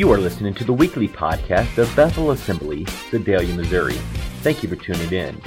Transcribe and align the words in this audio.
You 0.00 0.08
are 0.12 0.18
listening 0.18 0.54
to 0.54 0.64
the 0.64 0.72
weekly 0.72 1.08
podcast 1.08 1.76
of 1.76 1.94
Bethel 1.94 2.30
Assembly, 2.30 2.86
Sedalia, 3.10 3.54
Missouri. 3.54 3.98
Thank 4.40 4.62
you 4.62 4.68
for 4.70 4.76
tuning 4.76 5.12
in. 5.12 5.38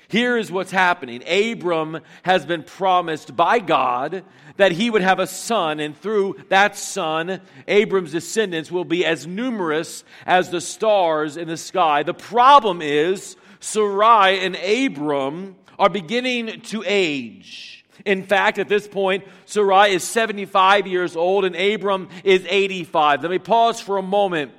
Here 0.09 0.37
is 0.37 0.51
what's 0.51 0.71
happening 0.71 1.21
Abram 1.27 1.99
has 2.23 2.45
been 2.45 2.63
promised 2.63 3.35
by 3.35 3.59
God 3.59 4.23
that 4.55 4.71
he 4.71 4.89
would 4.89 5.01
have 5.01 5.19
a 5.19 5.27
son, 5.27 5.79
and 5.79 5.95
through 5.97 6.37
that 6.49 6.77
son, 6.77 7.41
Abram's 7.67 8.11
descendants 8.11 8.71
will 8.71 8.85
be 8.85 9.05
as 9.05 9.27
numerous 9.27 10.03
as 10.25 10.49
the 10.49 10.61
stars 10.61 11.37
in 11.37 11.47
the 11.47 11.57
sky. 11.57 12.03
The 12.03 12.13
problem 12.13 12.81
is, 12.81 13.35
Sarai 13.59 14.39
and 14.39 14.55
Abram 14.55 15.55
are 15.77 15.89
beginning 15.89 16.61
to 16.61 16.83
age. 16.85 17.85
In 18.05 18.23
fact, 18.23 18.57
at 18.57 18.69
this 18.69 18.87
point, 18.87 19.25
Sarai 19.45 19.93
is 19.93 20.03
75 20.03 20.87
years 20.87 21.15
old 21.15 21.45
and 21.45 21.55
Abram 21.55 22.09
is 22.23 22.45
85. 22.47 23.21
Let 23.21 23.31
me 23.31 23.39
pause 23.39 23.81
for 23.81 23.97
a 23.97 24.01
moment. 24.01 24.51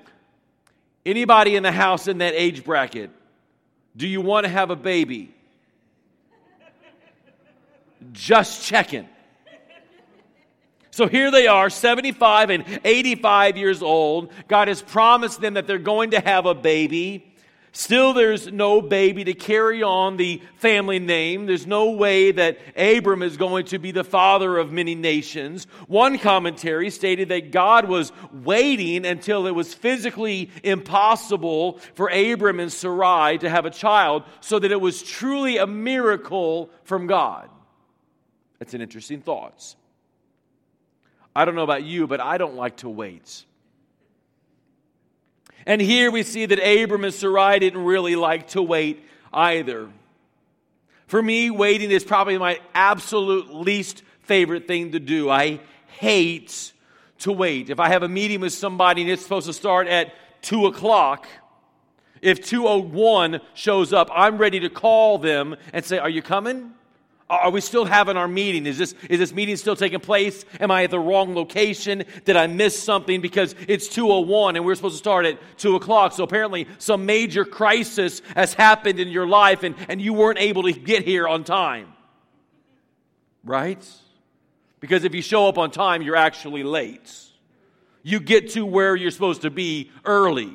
Anybody 1.07 1.57
in 1.57 1.63
the 1.63 1.73
house 1.73 2.09
in 2.09 2.19
that 2.19 2.35
age 2.35 2.65
bracket? 2.65 3.11
Do 3.97 4.07
you 4.07 4.21
want 4.21 4.45
to 4.45 4.51
have 4.51 4.71
a 4.71 4.77
baby? 4.77 5.35
Just 8.13 8.65
checking. 8.65 9.09
So 10.91 11.07
here 11.07 11.31
they 11.31 11.47
are, 11.47 11.71
75 11.71 12.51
and 12.51 12.81
85 12.85 13.57
years 13.57 13.83
old. 13.83 14.33
God 14.49 14.67
has 14.67 14.83
promised 14.83 15.41
them 15.41 15.55
that 15.55 15.67
they're 15.67 15.79
going 15.79 16.11
to 16.11 16.21
have 16.21 16.45
a 16.45 16.55
baby. 16.55 17.25
Still, 17.71 18.15
there's 18.15 18.51
no 18.51 18.81
baby 18.81 19.23
to 19.23 19.35
carry 19.35 19.85
on 19.85 20.17
the 20.17 20.43
family 20.57 20.99
name. 20.99 21.47
There's 21.47 21.69
no 21.69 21.91
way 21.91 22.33
that 22.33 22.59
Abram 22.77 23.23
is 23.23 23.37
going 23.37 23.67
to 23.67 23.79
be 23.79 23.93
the 23.93 24.03
father 24.03 24.57
of 24.57 24.73
many 24.73 24.97
nations. 24.97 25.69
One 25.87 26.19
commentary 26.19 26.91
stated 26.91 27.29
that 27.29 27.53
God 27.53 27.87
was 27.87 28.11
waiting 28.33 29.07
until 29.07 29.47
it 29.47 29.55
was 29.55 29.75
physically 29.75 30.51
impossible 30.65 31.79
for 31.95 32.09
Abram 32.09 32.59
and 32.59 32.73
Sarai 32.73 33.39
to 33.39 33.49
have 33.49 33.67
a 33.67 33.71
child, 33.71 34.25
so 34.41 34.59
that 34.59 34.73
it 34.73 34.81
was 34.81 35.01
truly 35.01 35.59
a 35.59 35.67
miracle 35.67 36.71
from 36.83 37.07
God. 37.07 37.49
That's 38.59 38.75
an 38.75 38.81
interesting 38.81 39.21
thought. 39.21 39.75
I 41.35 41.45
don't 41.45 41.55
know 41.55 41.63
about 41.63 41.85
you, 41.85 42.07
but 42.07 42.21
I 42.21 42.39
don't 42.39 42.57
like 42.57 42.79
to 42.79 42.89
wait. 42.89 43.45
And 45.67 45.81
here 45.81 46.11
we 46.11 46.23
see 46.23 46.47
that 46.47 46.59
Abram 46.59 47.05
and 47.05 47.15
Sarai 47.15 47.59
didn't 47.59 47.85
really 47.85 48.17
like 48.17 48.49
to 48.49 48.63
wait 48.63 49.05
either. 49.33 49.91
For 51.07 51.23
me, 51.23 51.51
waiting 51.51 51.91
is 51.91 52.05
probably 52.05 52.39
my 52.39 52.61
absolute 52.75 53.55
least 53.55 54.03
favorite 54.23 54.67
thing 54.67 54.93
to 54.93 55.01
do. 55.01 55.31
I 55.31 55.61
hate 55.99 56.73
to 57.21 57.33
wait. 57.33 57.71
If 57.71 57.81
I 57.81 57.89
have 57.89 58.03
a 58.03 58.09
meeting 58.09 58.41
with 58.41 58.53
somebody 58.53 59.03
and 59.03 59.11
it's 59.11 59.23
supposed 59.23 59.47
to 59.47 59.53
start 59.53 59.89
at 59.89 60.13
2 60.43 60.67
o'clock, 60.67 61.27
if 62.21 62.45
201 62.45 63.41
shows 63.55 63.93
up, 63.93 64.11
I'm 64.13 64.39
ready 64.39 64.61
to 64.61 64.71
call 64.71 65.19
them 65.19 65.57
and 65.73 65.85
say, 65.85 65.99
Are 65.99 66.11
you 66.11 66.23
coming? 66.23 66.73
Are 67.31 67.51
we 67.51 67.61
still 67.61 67.85
having 67.85 68.17
our 68.17 68.27
meeting? 68.27 68.65
Is 68.65 68.79
this, 68.79 68.95
is 69.11 69.19
this 69.19 69.35
meeting 69.35 69.57
still 69.57 69.77
taking 69.77 70.01
place? 70.01 70.47
Am 70.61 70.71
I 70.71 70.85
at 70.85 70.91
the 70.91 70.99
wrong 70.99 71.35
location? 71.35 72.05
Did 72.25 72.37
I 72.37 72.47
miss 72.47 72.83
something? 72.83 73.21
Because 73.21 73.55
it's 73.67 73.87
201 73.89 74.57
and 74.57 74.65
we're 74.65 74.75
supposed 74.75 74.95
to 74.95 74.99
start 74.99 75.27
at 75.27 75.39
2 75.59 75.77
o'clock. 75.77 76.13
So 76.13 76.25
apparently 76.25 76.67
some 76.79 77.05
major 77.05 77.45
crisis 77.45 78.23
has 78.35 78.55
happened 78.55 78.99
in 78.99 79.09
your 79.09 79.27
life 79.27 79.63
and, 79.63 79.75
and 79.91 80.01
you 80.01 80.15
weren't 80.15 80.39
able 80.39 80.63
to 80.63 80.73
get 80.73 81.05
here 81.05 81.29
on 81.29 81.45
time. 81.45 81.93
Right? 83.45 83.87
Because 84.81 85.05
if 85.05 85.15
you 85.15 85.21
show 85.21 85.49
up 85.49 85.59
on 85.59 85.71
time, 85.71 86.01
you're 86.01 86.17
actually 86.17 86.63
late. 86.63 87.15
You 88.03 88.21
get 88.21 88.51
to 88.53 88.65
where 88.65 88.97
you're 88.97 89.11
supposed 89.11 89.43
to 89.43 89.51
be 89.51 89.91
early. 90.07 90.55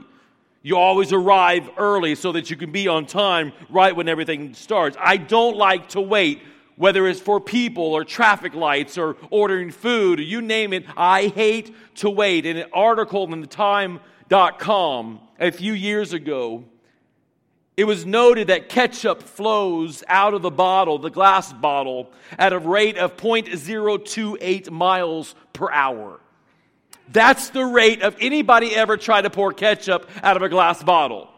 You 0.64 0.78
always 0.78 1.14
arrive 1.14 1.70
early 1.78 2.16
so 2.16 2.32
that 2.32 2.50
you 2.50 2.56
can 2.56 2.72
be 2.72 2.88
on 2.88 3.06
time 3.06 3.52
right 3.70 3.96
when 3.96 4.08
everything 4.08 4.56
starts. 4.56 4.98
I 5.00 5.18
don't 5.18 5.56
like 5.56 5.90
to 5.90 6.02
wait 6.02 6.42
whether 6.76 7.08
it's 7.08 7.20
for 7.20 7.40
people 7.40 7.94
or 7.94 8.04
traffic 8.04 8.54
lights 8.54 8.98
or 8.98 9.18
ordering 9.30 9.72
food, 9.72 10.20
you 10.20 10.42
name 10.42 10.74
it, 10.74 10.86
I 10.98 11.28
hate 11.28 11.76
to 11.96 12.10
wait. 12.10 12.46
In 12.46 12.58
an 12.58 12.70
article 12.74 13.32
in 13.32 13.42
the 13.42 13.48
time.com 13.48 15.20
a 15.40 15.52
few 15.52 15.74
years 15.74 16.14
ago, 16.14 16.64
it 17.76 17.86
was 17.86 18.06
noted 18.06 18.48
that 18.48 18.70
ketchup 18.70 19.24
flows 19.24 20.04
out 20.08 20.34
of 20.34 20.44
the 20.44 20.52
bottle, 20.52 21.00
the 21.00 21.10
glass 21.10 21.52
bottle, 21.52 22.12
at 22.38 22.54
a 22.54 22.60
rate 22.60 22.98
of 22.98 23.18
0.028 23.18 24.70
miles 24.70 25.34
per 25.54 25.72
hour. 25.72 26.20
That's 27.10 27.50
the 27.50 27.66
rate 27.66 28.02
of 28.04 28.16
anybody 28.20 28.76
ever 28.76 28.96
tried 28.96 29.24
to 29.24 29.30
pour 29.30 29.54
ketchup 29.54 30.10
out 30.22 30.38
of 30.38 30.44
a 30.44 30.50
glass 30.50 30.84
bottle 30.84 31.33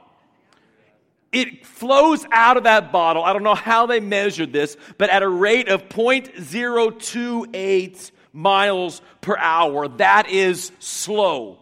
it 1.36 1.66
flows 1.66 2.26
out 2.32 2.56
of 2.56 2.64
that 2.64 2.94
bottle. 2.94 3.22
I 3.22 3.34
don't 3.34 3.44
know 3.44 3.56
how 3.56 3.86
they 3.86 4.00
measured 4.00 4.54
this, 4.54 4.78
but 4.98 5.10
at 5.10 5.22
a 5.22 5.28
rate 5.28 5.68
of 5.68 5.90
0.028 5.90 8.12
miles 8.32 9.02
per 9.20 9.36
hour. 9.38 9.90
That 9.90 10.30
is 10.30 10.72
slow. 10.80 11.60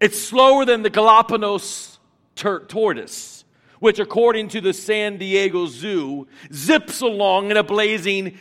It's 0.00 0.18
slower 0.18 0.64
than 0.64 0.82
the 0.82 0.88
Galapagos 0.88 1.98
tortoise, 2.36 3.44
which, 3.80 3.98
according 3.98 4.48
to 4.48 4.62
the 4.62 4.72
San 4.72 5.18
Diego 5.18 5.66
Zoo, 5.66 6.26
zips 6.50 7.02
along 7.02 7.50
at 7.50 7.58
a 7.58 7.62
blazing 7.62 8.38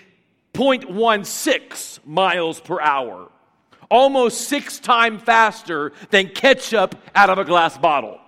0.16 0.53 1.99
miles 2.05 2.61
per 2.61 2.79
hour, 2.79 3.29
almost 3.91 4.47
six 4.47 4.79
times 4.79 5.21
faster 5.21 5.91
than 6.11 6.29
ketchup 6.29 6.95
out 7.13 7.29
of 7.29 7.39
a 7.39 7.43
glass 7.43 7.77
bottle. 7.77 8.21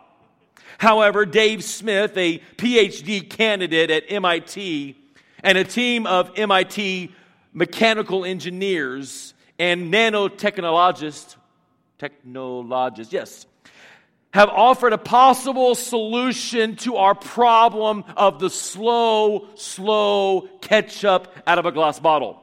However, 0.81 1.27
Dave 1.27 1.63
Smith, 1.63 2.17
a 2.17 2.39
PhD 2.57 3.29
candidate 3.29 3.91
at 3.91 4.03
MIT, 4.11 4.97
and 5.43 5.55
a 5.55 5.63
team 5.63 6.07
of 6.07 6.31
MIT 6.35 7.11
mechanical 7.53 8.25
engineers 8.25 9.35
and 9.59 9.93
nanotechnologists, 9.93 11.35
technologists, 11.99 13.13
yes, 13.13 13.45
have 14.33 14.49
offered 14.49 14.93
a 14.93 14.97
possible 14.97 15.75
solution 15.75 16.75
to 16.77 16.95
our 16.95 17.13
problem 17.13 18.03
of 18.17 18.39
the 18.39 18.49
slow, 18.49 19.49
slow 19.53 20.49
ketchup 20.61 21.31
out 21.45 21.59
of 21.59 21.67
a 21.67 21.71
glass 21.71 21.99
bottle. 21.99 22.41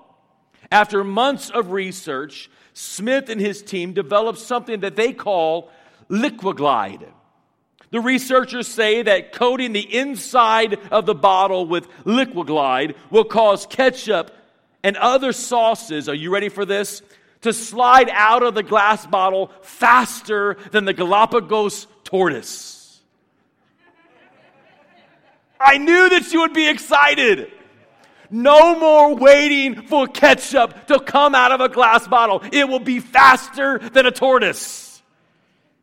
After 0.71 1.03
months 1.03 1.51
of 1.51 1.73
research, 1.73 2.49
Smith 2.73 3.31
and 3.31 3.41
his 3.41 3.65
team 3.65 3.95
developed 3.95 4.39
something 4.39 4.79
that 4.79 4.95
they 4.95 5.13
call 5.13 5.73
Liquiglide. 6.09 7.09
The 7.91 8.01
researchers 8.01 8.69
say 8.69 9.03
that 9.03 9.33
coating 9.33 9.73
the 9.73 9.97
inside 9.97 10.79
of 10.91 11.07
the 11.07 11.15
bottle 11.15 11.67
with 11.67 11.89
Liquiglide 12.05 12.95
will 13.11 13.25
cause 13.25 13.67
ketchup 13.67 14.31
and 14.83 14.97
other 14.97 15.33
sauces, 15.33 16.09
are 16.09 16.15
you 16.15 16.31
ready 16.31 16.49
for 16.49 16.65
this? 16.65 17.03
To 17.43 17.53
slide 17.53 18.11
out 18.13 18.43
of 18.43 18.55
the 18.55 18.63
glass 18.63 19.07
bottle 19.07 19.51
faster 19.63 20.57
than 20.73 20.85
the 20.85 20.93
Galapagos 20.93 21.87
tortoise. 22.05 23.01
I 25.61 25.79
knew 25.79 26.09
that 26.11 26.33
you 26.33 26.41
would 26.41 26.53
be 26.53 26.69
excited. 26.69 27.51
No 28.31 28.79
more 28.79 29.15
waiting 29.15 29.83
for 29.83 30.07
ketchup 30.07 30.87
to 30.89 31.01
come 31.01 31.35
out 31.35 31.53
of 31.53 31.61
a 31.61 31.69
glass 31.69 32.07
bottle. 32.07 32.43
It 32.53 32.69
will 32.69 32.81
be 32.81 33.01
faster 33.01 33.79
than 33.79 34.05
a 34.07 34.11
tortoise. 34.11 34.88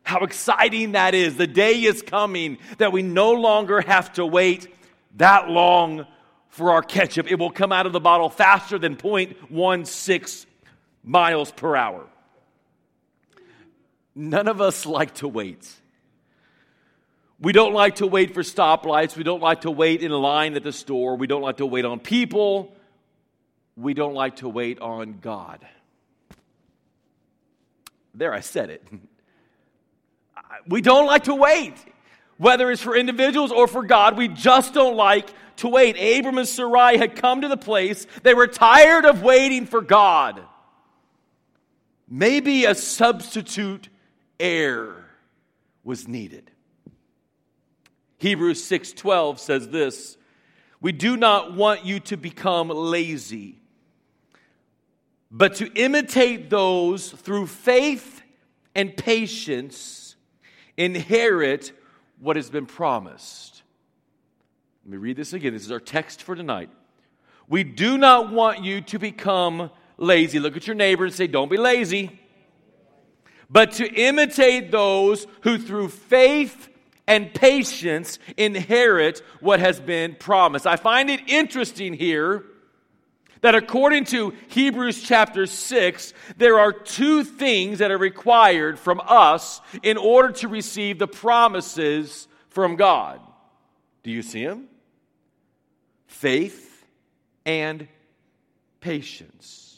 How 0.06 0.20
exciting 0.20 0.92
that 0.92 1.16
is. 1.16 1.36
The 1.36 1.48
day 1.48 1.82
is 1.82 2.00
coming 2.00 2.58
that 2.78 2.92
we 2.92 3.02
no 3.02 3.32
longer 3.32 3.80
have 3.80 4.12
to 4.12 4.24
wait 4.24 4.72
that 5.16 5.50
long 5.50 6.06
for 6.48 6.70
our 6.70 6.80
ketchup. 6.80 7.28
It 7.28 7.40
will 7.40 7.50
come 7.50 7.72
out 7.72 7.86
of 7.86 7.92
the 7.92 7.98
bottle 7.98 8.30
faster 8.30 8.78
than 8.78 8.94
0.16 8.94 10.46
miles 11.02 11.50
per 11.50 11.74
hour. 11.74 12.06
None 14.14 14.46
of 14.46 14.60
us 14.60 14.86
like 14.86 15.12
to 15.14 15.26
wait. 15.26 15.68
We 17.40 17.52
don't 17.52 17.74
like 17.74 17.96
to 17.96 18.06
wait 18.06 18.32
for 18.32 18.44
stoplights. 18.44 19.16
We 19.16 19.24
don't 19.24 19.42
like 19.42 19.62
to 19.62 19.72
wait 19.72 20.04
in 20.04 20.12
line 20.12 20.54
at 20.54 20.62
the 20.62 20.72
store. 20.72 21.16
We 21.16 21.26
don't 21.26 21.42
like 21.42 21.56
to 21.56 21.66
wait 21.66 21.84
on 21.84 21.98
people. 21.98 22.72
We 23.76 23.92
don't 23.92 24.14
like 24.14 24.36
to 24.36 24.48
wait 24.48 24.78
on 24.78 25.18
God. 25.20 25.66
There, 28.14 28.32
I 28.32 28.38
said 28.38 28.70
it. 28.70 28.86
we 30.66 30.80
don't 30.80 31.06
like 31.06 31.24
to 31.24 31.34
wait. 31.34 31.74
Whether 32.38 32.70
it's 32.70 32.82
for 32.82 32.94
individuals 32.96 33.50
or 33.50 33.66
for 33.66 33.82
God, 33.82 34.16
we 34.16 34.28
just 34.28 34.74
don't 34.74 34.96
like 34.96 35.28
to 35.56 35.68
wait. 35.68 35.96
Abram 35.96 36.38
and 36.38 36.46
Sarai 36.46 36.98
had 36.98 37.16
come 37.16 37.40
to 37.40 37.48
the 37.48 37.56
place, 37.56 38.06
they 38.22 38.34
were 38.34 38.46
tired 38.46 39.04
of 39.06 39.22
waiting 39.22 39.66
for 39.66 39.80
God. 39.80 40.42
maybe 42.08 42.64
a 42.64 42.74
substitute 42.74 43.88
heir 44.38 45.04
was 45.82 46.06
needed. 46.06 46.50
Hebrews 48.18 48.62
6:12 48.62 49.40
says 49.40 49.70
this, 49.70 50.16
"We 50.80 50.92
do 50.92 51.16
not 51.16 51.54
want 51.54 51.84
you 51.84 51.98
to 52.00 52.16
become 52.16 52.68
lazy, 52.68 53.58
but 55.32 55.56
to 55.56 55.66
imitate 55.74 56.48
those 56.48 57.10
through 57.10 57.48
faith 57.48 58.22
and 58.74 58.96
patience 58.96 60.05
inherit 60.76 61.72
what 62.18 62.36
has 62.36 62.50
been 62.50 62.66
promised." 62.66 63.62
Let 64.84 64.92
me 64.92 64.98
read 64.98 65.16
this 65.16 65.32
again. 65.32 65.52
This 65.52 65.64
is 65.64 65.72
our 65.72 65.80
text 65.80 66.22
for 66.22 66.36
tonight. 66.36 66.70
We 67.48 67.64
do 67.64 67.98
not 67.98 68.32
want 68.32 68.62
you 68.62 68.80
to 68.82 68.98
become 68.98 69.70
lazy. 69.96 70.38
Look 70.38 70.56
at 70.56 70.66
your 70.66 70.76
neighbor 70.76 71.04
and 71.04 71.12
say, 71.12 71.26
Don't 71.26 71.50
be 71.50 71.56
lazy. 71.56 72.20
But 73.48 73.72
to 73.72 73.86
imitate 73.92 74.70
those 74.70 75.26
who 75.42 75.58
through 75.58 75.88
faith 75.88 76.68
and 77.06 77.32
patience 77.32 78.18
inherit 78.36 79.22
what 79.40 79.60
has 79.60 79.78
been 79.78 80.16
promised. 80.16 80.66
I 80.66 80.76
find 80.76 81.08
it 81.10 81.20
interesting 81.28 81.94
here 81.94 82.44
that 83.40 83.54
according 83.54 84.04
to 84.06 84.34
Hebrews 84.48 85.02
chapter 85.02 85.46
6, 85.46 86.12
there 86.36 86.58
are 86.58 86.72
two 86.72 87.24
things 87.24 87.78
that 87.78 87.90
are 87.90 87.98
required 87.98 88.78
from 88.78 89.00
us 89.04 89.60
in 89.82 89.96
order 89.96 90.32
to 90.32 90.48
receive 90.48 90.98
the 90.98 91.08
promises 91.08 92.28
from 92.48 92.76
God. 92.76 93.20
Do 94.02 94.10
you 94.10 94.22
see 94.22 94.44
them? 94.44 94.68
Faith 96.06 96.86
and 97.44 97.88
patience. 98.80 99.75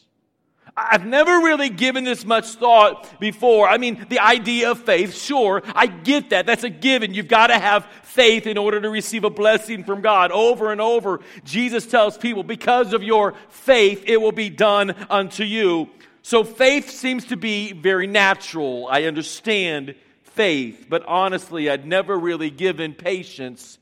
I've 0.77 1.07
never 1.07 1.39
really 1.39 1.71
given 1.71 2.05
this 2.05 2.25
much 2.25 2.47
thought 2.55 3.21
before. 3.21 3.69
I 3.69 3.79
mean, 3.79 4.07
the 4.09 4.21
idea 4.21 4.71
of 4.71 4.81
faith, 4.81 5.15
sure, 5.15 5.63
I 5.67 5.87
get 5.87 6.31
that. 6.31 6.47
That's 6.47 6.65
a 6.65 6.71
given. 6.71 7.15
You've 7.15 7.29
got 7.29 7.49
to 7.49 7.59
have 7.59 7.87
faith 8.03 8.47
in 8.47 8.59
order 8.59 8.81
to 8.81 8.91
receive 8.91 9.25
a 9.25 9.31
blessing 9.31 9.85
from 9.85 10.01
God. 10.01 10.31
Over 10.31 10.73
and 10.73 10.81
over, 10.81 11.21
Jesus 11.45 11.87
tells 11.87 12.19
people, 12.19 12.43
because 12.43 12.93
of 12.93 13.03
your 13.03 13.35
faith, 13.49 14.05
it 14.07 14.21
will 14.21 14.33
be 14.33 14.51
done 14.51 14.95
unto 15.11 15.45
you. 15.45 15.89
So 16.23 16.45
faith 16.45 16.91
seems 16.91 17.27
to 17.27 17.37
be 17.37 17.73
very 17.73 18.07
natural. 18.07 18.87
I 18.91 19.05
understand 19.05 19.95
faith, 20.23 20.87
but 20.89 21.05
honestly, 21.07 21.71
I'd 21.71 21.87
never 21.87 22.19
really 22.19 22.51
given 22.51 22.95
patience 22.95 23.79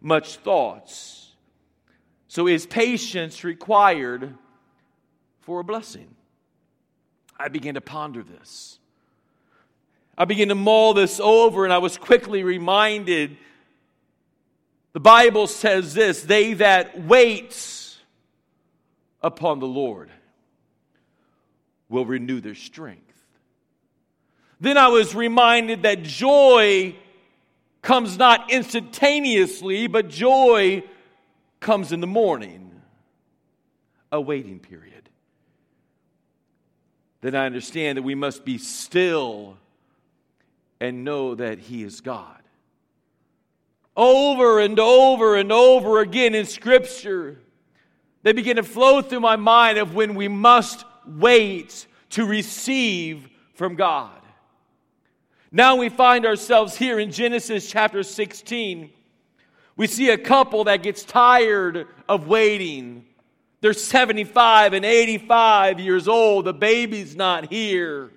much 0.00 0.36
thoughts. 0.36 1.32
So 2.28 2.48
is 2.48 2.66
patience 2.66 3.44
required 3.44 4.34
for 5.42 5.60
a 5.60 5.64
blessing? 5.64 6.13
I 7.38 7.48
began 7.48 7.74
to 7.74 7.80
ponder 7.80 8.22
this. 8.22 8.78
I 10.16 10.24
began 10.24 10.48
to 10.48 10.54
mull 10.54 10.94
this 10.94 11.18
over, 11.18 11.64
and 11.64 11.72
I 11.72 11.78
was 11.78 11.98
quickly 11.98 12.44
reminded 12.44 13.36
the 14.92 15.00
Bible 15.00 15.48
says 15.48 15.92
this 15.92 16.22
they 16.22 16.54
that 16.54 17.04
wait 17.04 17.96
upon 19.20 19.58
the 19.58 19.66
Lord 19.66 20.10
will 21.88 22.06
renew 22.06 22.40
their 22.40 22.54
strength. 22.54 23.00
Then 24.60 24.78
I 24.78 24.88
was 24.88 25.14
reminded 25.14 25.82
that 25.82 26.04
joy 26.04 26.94
comes 27.82 28.16
not 28.16 28.50
instantaneously, 28.52 29.88
but 29.88 30.08
joy 30.08 30.84
comes 31.58 31.92
in 31.92 32.00
the 32.00 32.06
morning, 32.06 32.80
a 34.12 34.20
waiting 34.20 34.60
period 34.60 34.93
then 37.24 37.34
I 37.34 37.46
understand 37.46 37.96
that 37.96 38.02
we 38.02 38.14
must 38.14 38.44
be 38.44 38.58
still 38.58 39.56
and 40.78 41.04
know 41.04 41.34
that 41.34 41.58
He 41.58 41.82
is 41.82 42.02
God. 42.02 42.42
Over 43.96 44.60
and 44.60 44.78
over 44.78 45.34
and 45.34 45.50
over 45.50 46.00
again 46.00 46.34
in 46.34 46.44
Scripture, 46.44 47.38
they 48.24 48.34
begin 48.34 48.56
to 48.56 48.62
flow 48.62 49.00
through 49.00 49.20
my 49.20 49.36
mind 49.36 49.78
of 49.78 49.94
when 49.94 50.14
we 50.14 50.28
must 50.28 50.84
wait 51.06 51.86
to 52.10 52.26
receive 52.26 53.26
from 53.54 53.74
God. 53.74 54.20
Now 55.50 55.76
we 55.76 55.88
find 55.88 56.26
ourselves 56.26 56.76
here 56.76 56.98
in 56.98 57.10
Genesis 57.10 57.70
chapter 57.70 58.02
16. 58.02 58.90
We 59.76 59.86
see 59.86 60.10
a 60.10 60.18
couple 60.18 60.64
that 60.64 60.82
gets 60.82 61.04
tired 61.04 61.86
of 62.06 62.26
waiting 62.26 63.06
they're 63.64 63.72
75 63.72 64.74
and 64.74 64.84
85 64.84 65.80
years 65.80 66.06
old. 66.06 66.44
The 66.44 66.52
baby's 66.52 67.16
not 67.16 67.50
here. 67.50 68.10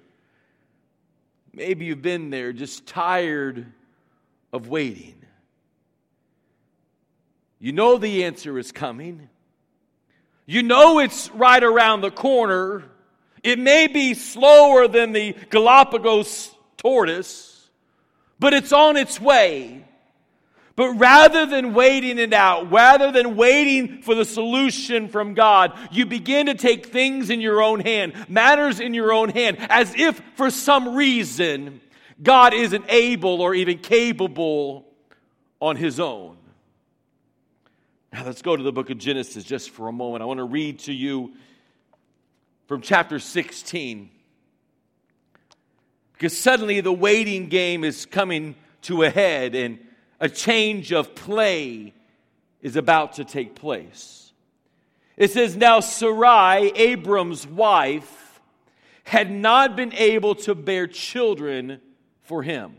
Maybe 1.54 1.86
you've 1.86 2.02
been 2.02 2.32
there 2.32 2.52
just 2.52 2.86
tired 2.86 3.66
of 4.52 4.68
waiting. 4.68 5.16
You 7.60 7.72
know 7.72 7.98
the 7.98 8.26
answer 8.26 8.60
is 8.60 8.74
coming. 8.74 9.30
You 10.46 10.64
know 10.64 11.00
it's 11.00 11.32
right 11.32 11.64
around 11.64 12.02
the 12.02 12.12
corner. 12.12 12.84
It 13.42 13.58
may 13.58 13.88
be 13.88 14.16
slower 14.16 14.90
than 14.90 15.14
the 15.14 15.34
Galapagos 15.50 16.52
tortoise, 16.76 17.70
but 18.38 18.54
it's 18.54 18.74
on 18.74 18.98
its 18.98 19.18
way. 19.22 19.87
But 20.78 20.94
rather 20.94 21.48
than 21.48 21.74
waiting 21.74 22.20
it 22.20 22.34
out, 22.34 22.72
rather 22.72 23.12
than 23.12 23.36
waiting 23.36 24.04
for 24.04 24.14
the 24.14 24.24
solution 24.24 25.08
from 25.10 25.34
God, 25.34 25.76
you 25.92 26.06
begin 26.06 26.46
to 26.46 26.54
take 26.54 26.86
things 26.86 27.32
in 27.32 27.42
your 27.42 27.64
own 27.64 27.80
hand, 27.80 28.14
matters 28.30 28.80
in 28.80 28.94
your 28.94 29.12
own 29.12 29.30
hand, 29.30 29.58
as 29.72 29.96
if 29.96 30.22
for 30.36 30.52
some 30.52 30.96
reason 30.96 31.82
God 32.22 32.54
isn't 32.54 32.86
able 32.90 33.42
or 33.42 33.56
even 33.56 33.80
capable 33.80 34.86
on 35.60 35.78
his 35.78 36.00
own. 36.00 36.38
Now 38.14 38.24
let's 38.24 38.44
go 38.44 38.56
to 38.56 38.62
the 38.62 38.72
book 38.72 38.92
of 38.92 39.00
Genesis 39.00 39.44
just 39.44 39.72
for 39.72 39.88
a 39.88 39.92
moment. 39.92 40.22
I 40.22 40.26
want 40.26 40.38
to 40.38 40.44
read 40.44 40.78
to 40.82 40.94
you 40.94 41.34
from 42.68 42.82
chapter 42.82 43.18
16. 43.18 44.12
Because 46.14 46.38
suddenly 46.38 46.82
the 46.82 46.94
waiting 46.94 47.50
game 47.50 47.84
is 47.84 48.06
coming 48.06 48.54
to 48.84 49.02
a 49.02 49.10
head 49.10 49.56
and 49.56 49.80
a 50.19 50.30
change 50.30 50.92
of 50.92 51.16
play 51.16 51.94
is 52.62 52.76
about 52.76 53.14
to 53.14 53.26
take 53.26 53.56
place. 53.56 54.31
It 55.16 55.31
says, 55.31 55.56
Now 55.56 55.80
Sarai, 55.80 56.71
Abram's 56.76 57.47
wife, 57.47 58.40
had 59.04 59.31
not 59.31 59.76
been 59.76 59.94
able 59.94 60.36
to 60.36 60.54
bear 60.54 60.88
children 60.88 61.80
for 62.24 62.44
him. 62.44 62.76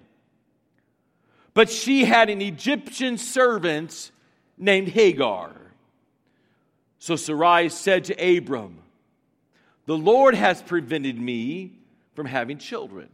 But 1.54 1.70
she 1.70 2.04
had 2.04 2.28
an 2.28 2.42
Egyptian 2.42 3.18
servant 3.18 4.10
named 4.56 4.88
Hagar. 4.88 5.52
So 6.98 7.16
Sarai 7.16 7.68
said 7.68 8.04
to 8.04 8.36
Abram, 8.36 8.78
The 9.86 9.96
Lord 9.96 10.34
has 10.34 10.60
prevented 10.62 11.18
me 11.18 11.72
from 12.14 12.26
having 12.26 12.58
children. 12.58 13.08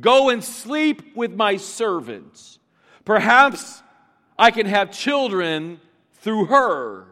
Go 0.00 0.28
and 0.28 0.42
sleep 0.42 1.16
with 1.16 1.32
my 1.34 1.56
servants 1.56 2.58
Perhaps 3.04 3.82
I 4.38 4.50
can 4.50 4.66
have 4.66 4.90
children 4.90 5.80
through 6.14 6.46
her. 6.46 7.06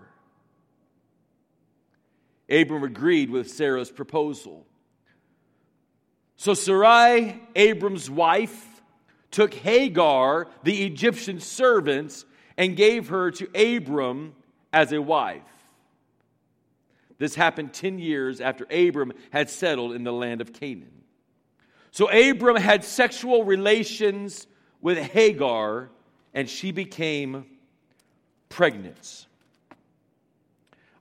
Abram 2.49 2.83
agreed 2.83 3.31
with 3.31 3.51
Sarah's 3.51 3.91
proposal. 3.91 4.67
So 6.37 6.55
Sarai, 6.55 7.41
Abram's 7.55 8.11
wife, 8.11 8.83
took 9.31 9.55
Hagar, 9.55 10.49
the 10.63 10.85
Egyptian 10.85 11.41
servant, 11.41 12.25
and 12.57 12.77
gave 12.77 13.09
her 13.09 13.31
to 13.31 13.77
Abram 13.77 14.35
as 14.73 14.93
a 14.93 15.01
wife. 15.01 15.43
This 17.19 17.35
happened 17.35 17.73
10 17.73 17.99
years 17.99 18.41
after 18.41 18.67
Abram 18.71 19.13
had 19.31 19.49
settled 19.49 19.93
in 19.93 20.05
the 20.05 20.13
land 20.13 20.41
of 20.41 20.53
Canaan. 20.53 21.05
So 21.93 22.11
Abram 22.11 22.57
had 22.57 22.85
sexual 22.85 23.45
relations 23.45 24.47
with 24.83 24.99
Hagar, 24.99 25.89
and 26.35 26.51
she 26.51 26.73
became 26.73 27.47
pregnant. 28.51 29.27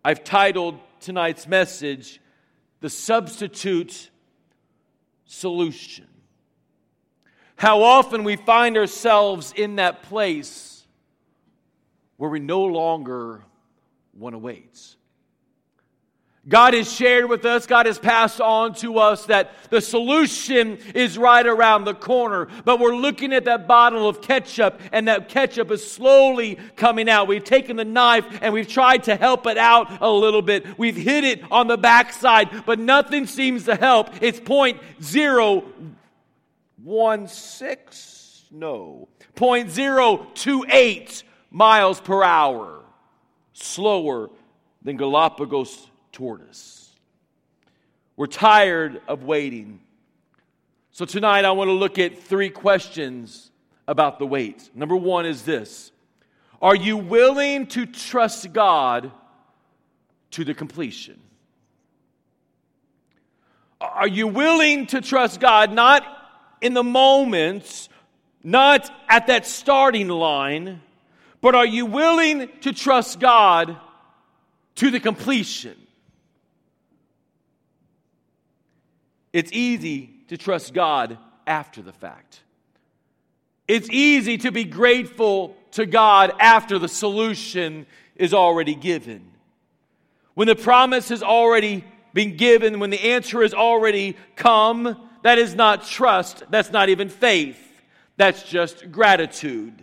I've 0.06 0.24
titled 0.24 0.80
tonight's 1.02 1.48
message, 1.48 2.22
The 2.80 2.90
Substitute 2.90 4.10
Solution. 5.26 6.08
How 7.56 7.84
often 7.84 8.24
we 8.24 8.38
find 8.38 8.78
ourselves 8.78 9.54
in 9.56 9.76
that 9.76 10.04
place 10.04 10.88
where 12.18 12.30
we 12.30 12.40
no 12.40 12.64
longer 12.64 13.44
want 14.14 14.34
to 14.34 14.40
wait. 14.40 14.96
God 16.48 16.74
has 16.74 16.92
shared 16.92 17.30
with 17.30 17.46
us, 17.46 17.68
God 17.68 17.86
has 17.86 18.00
passed 18.00 18.42
on 18.42 18.74
to 18.76 18.98
us 18.98 19.28
that 19.28 19.52
the 19.70 19.80
solution 19.80 20.80
is 20.96 21.16
right 21.16 21.46
around 21.46 21.86
the 21.86 21.94
corner. 21.94 22.48
But 22.66 22.80
we're 22.80 22.96
looking 22.96 23.32
at 23.32 23.46
that 23.46 23.68
bottle 23.68 24.10
of 24.10 24.24
ketchup, 24.24 24.82
and 24.92 25.08
that 25.08 25.30
ketchup 25.30 25.70
is 25.70 25.90
slowly 25.90 26.58
coming 26.76 27.08
out. 27.08 27.28
We've 27.28 27.44
taken 27.44 27.76
the 27.76 27.86
knife 27.86 28.26
and 28.42 28.56
we've 28.56 28.68
tried 28.68 29.04
to 29.04 29.16
help 29.16 29.46
it 29.46 29.60
out 29.60 30.02
a 30.02 30.10
little 30.10 30.42
bit. 30.42 30.80
We've 30.80 30.96
hit 30.96 31.24
it 31.24 31.44
on 31.52 31.68
the 31.68 31.78
backside, 31.78 32.66
but 32.66 32.80
nothing 32.80 33.28
seems 33.28 33.66
to 33.66 33.76
help. 33.76 34.10
It's 34.24 34.40
point 34.40 34.80
zero 35.02 35.64
one 36.84 37.28
six, 37.28 38.46
no, 38.50 39.10
point 39.36 39.70
zero 39.70 40.26
two 40.34 40.66
eight 40.70 41.22
miles 41.52 42.02
per 42.02 42.24
hour, 42.24 42.82
slower 43.54 44.32
than 44.82 44.98
Galapagos 44.98 45.91
tortoise. 46.12 46.90
We're 48.16 48.28
tired 48.28 49.02
of 49.08 49.24
waiting. 49.24 49.80
So 50.92 51.06
tonight 51.06 51.46
I 51.46 51.52
want 51.52 51.70
to 51.70 51.74
look 51.74 51.98
at 51.98 52.22
three 52.22 52.50
questions 52.50 53.50
about 53.88 54.20
the 54.20 54.26
wait. 54.26 54.70
Number 54.76 54.96
one 54.96 55.26
is 55.26 55.44
this 55.44 55.92
Are 56.62 56.76
you 56.76 56.98
willing 56.98 57.68
to 57.68 57.86
trust 57.86 58.52
God 58.54 59.12
to 60.32 60.44
the 60.44 60.54
completion? 60.54 61.20
Are 63.80 64.08
you 64.08 64.28
willing 64.28 64.86
to 64.88 65.02
trust 65.02 65.40
God 65.40 65.74
not 65.74 66.06
in 66.62 66.76
the 66.76 66.84
moments, 66.84 67.90
not 68.44 68.90
at 69.10 69.28
that 69.28 69.48
starting 69.48 70.08
line, 70.08 70.82
but 71.42 71.56
are 71.56 71.66
you 71.66 71.88
willing 71.88 72.50
to 72.62 72.72
trust 72.72 73.20
God 73.20 73.76
to 74.76 74.92
the 74.92 75.00
completion? 75.00 75.76
It's 79.34 79.52
easy 79.52 80.12
to 80.28 80.38
trust 80.38 80.74
God 80.74 81.18
after 81.48 81.82
the 81.82 81.94
fact. 81.94 82.42
It's 83.68 83.90
easy 83.90 84.38
to 84.40 84.52
be 84.52 84.66
grateful 84.66 85.56
to 85.72 85.86
God 85.86 86.34
after 86.40 86.78
the 86.78 86.90
solution 86.90 87.86
is 88.16 88.34
already 88.34 88.76
given. 88.76 89.32
When 90.34 90.48
the 90.48 90.56
promise 90.56 91.10
has 91.10 91.24
already 91.24 91.84
been 92.14 92.36
given, 92.36 92.80
when 92.80 92.90
the 92.90 93.12
answer 93.12 93.42
has 93.42 93.54
already 93.54 94.18
come, 94.36 95.10
that 95.24 95.38
is 95.38 95.56
not 95.56 95.86
trust, 95.86 96.44
that's 96.50 96.72
not 96.72 96.90
even 96.90 97.10
faith, 97.10 97.60
that's 98.18 98.44
just 98.44 98.92
gratitude. 98.92 99.82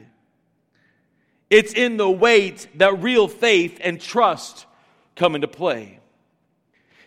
It's 1.50 1.73
in 1.73 1.97
the 1.97 2.11
wait 2.11 2.69
that 2.75 3.02
real 3.02 3.28
faith 3.28 3.78
and 3.83 4.00
trust 4.00 4.67
come 5.17 5.35
into 5.35 5.49
play. 5.49 5.99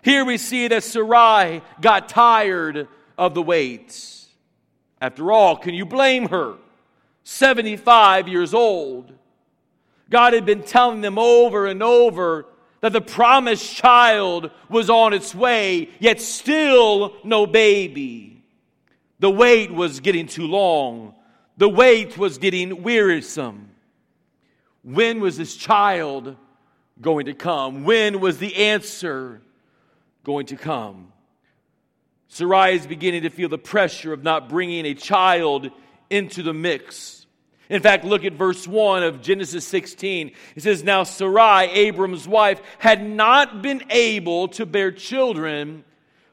Here 0.03 0.25
we 0.25 0.37
see 0.37 0.67
that 0.67 0.83
Sarai 0.83 1.61
got 1.79 2.09
tired 2.09 2.87
of 3.17 3.33
the 3.33 3.41
wait. 3.41 4.27
After 4.99 5.31
all, 5.31 5.55
can 5.57 5.73
you 5.73 5.85
blame 5.85 6.29
her? 6.29 6.55
75 7.23 8.27
years 8.27 8.53
old. 8.53 9.13
God 10.09 10.33
had 10.33 10.45
been 10.45 10.63
telling 10.63 11.01
them 11.01 11.17
over 11.17 11.67
and 11.67 11.81
over 11.81 12.45
that 12.81 12.93
the 12.93 13.01
promised 13.01 13.75
child 13.75 14.49
was 14.69 14.89
on 14.89 15.13
its 15.13 15.33
way, 15.35 15.89
yet 15.99 16.19
still 16.19 17.13
no 17.23 17.45
baby. 17.45 18.43
The 19.19 19.29
wait 19.29 19.71
was 19.71 19.99
getting 19.99 20.25
too 20.25 20.47
long. 20.47 21.13
The 21.57 21.69
wait 21.69 22.17
was 22.17 22.39
getting 22.39 22.81
wearisome. 22.81 23.69
When 24.83 25.19
was 25.19 25.37
this 25.37 25.55
child 25.55 26.35
going 26.99 27.27
to 27.27 27.35
come? 27.35 27.83
When 27.83 28.19
was 28.19 28.39
the 28.39 28.55
answer 28.55 29.41
going 30.23 30.47
to 30.47 30.55
come. 30.55 31.11
Sarai 32.27 32.75
is 32.75 32.87
beginning 32.87 33.23
to 33.23 33.29
feel 33.29 33.49
the 33.49 33.57
pressure 33.57 34.13
of 34.13 34.23
not 34.23 34.49
bringing 34.49 34.85
a 34.85 34.93
child 34.93 35.69
into 36.09 36.43
the 36.43 36.53
mix. 36.53 37.25
In 37.69 37.81
fact, 37.81 38.03
look 38.03 38.25
at 38.25 38.33
verse 38.33 38.67
1 38.67 39.03
of 39.03 39.21
Genesis 39.21 39.65
16. 39.65 40.31
It 40.55 40.63
says, 40.63 40.83
Now 40.83 41.03
Sarai, 41.03 41.69
Abram's 41.71 42.27
wife, 42.27 42.61
had 42.79 43.07
not 43.07 43.61
been 43.61 43.83
able 43.89 44.49
to 44.49 44.65
bear 44.65 44.91
children 44.91 45.83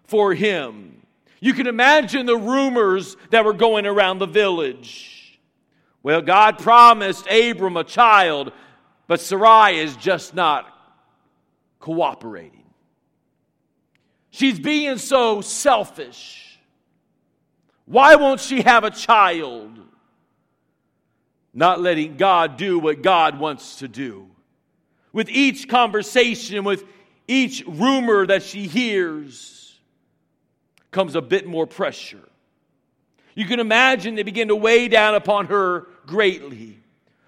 for 0.05 0.35
him. 0.35 1.03
You 1.41 1.55
can 1.55 1.69
imagine 1.69 2.27
the 2.27 2.37
rumors 2.37 3.17
that 3.31 3.45
were 3.45 3.53
going 3.53 3.87
around 3.87 4.19
the 4.19 4.27
village. 4.27 5.39
Well, 6.03 6.23
God 6.23 6.59
promised 6.59 7.27
Abram 7.31 7.77
a 7.77 7.85
child, 7.85 8.53
but 9.07 9.21
Sarai 9.21 9.79
is 9.79 9.97
just 9.97 10.35
not 10.35 10.67
cooperating. 11.79 12.58
She's 14.31 14.59
being 14.59 14.99
so 14.99 15.41
selfish. 15.41 16.59
Why 17.87 18.17
won't 18.17 18.41
she 18.41 18.63
have 18.63 18.85
a 18.85 18.91
child? 18.91 19.79
Not 21.55 21.81
letting 21.81 22.17
God 22.17 22.57
do 22.57 22.79
what 22.79 23.03
God 23.03 23.39
wants 23.39 23.77
to 23.77 23.89
do. 23.89 24.29
With 25.13 25.31
each 25.31 25.69
conversation, 25.69 26.65
with 26.65 26.85
each 27.27 27.65
rumor 27.67 28.27
that 28.27 28.43
she 28.43 28.67
hears, 28.67 29.79
comes 30.91 31.15
a 31.15 31.23
bit 31.23 31.47
more 31.47 31.67
pressure. 31.67 32.29
You 33.35 33.47
can 33.47 33.61
imagine 33.61 34.15
they 34.15 34.23
begin 34.23 34.49
to 34.49 34.57
weigh 34.57 34.89
down 34.89 35.15
upon 35.15 35.47
her 35.47 35.87
greatly. 36.07 36.79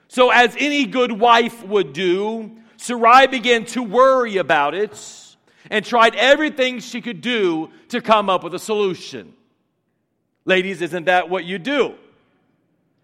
So, 0.08 0.30
as 0.30 0.54
any 0.58 0.86
good 0.86 1.12
wife 1.12 1.64
would 1.64 1.92
do, 1.92 2.50
Sarai 2.76 3.28
began 3.28 3.64
to 3.66 3.82
worry 3.82 4.36
about 4.36 4.74
it 4.74 5.29
and 5.70 5.84
tried 5.84 6.14
everything 6.16 6.80
she 6.80 7.00
could 7.00 7.20
do 7.20 7.70
to 7.88 8.00
come 8.00 8.28
up 8.28 8.44
with 8.44 8.54
a 8.54 8.58
solution. 8.58 9.32
Ladies, 10.44 10.82
isn't 10.82 11.04
that 11.04 11.30
what 11.30 11.44
you 11.44 11.58
do? 11.58 11.94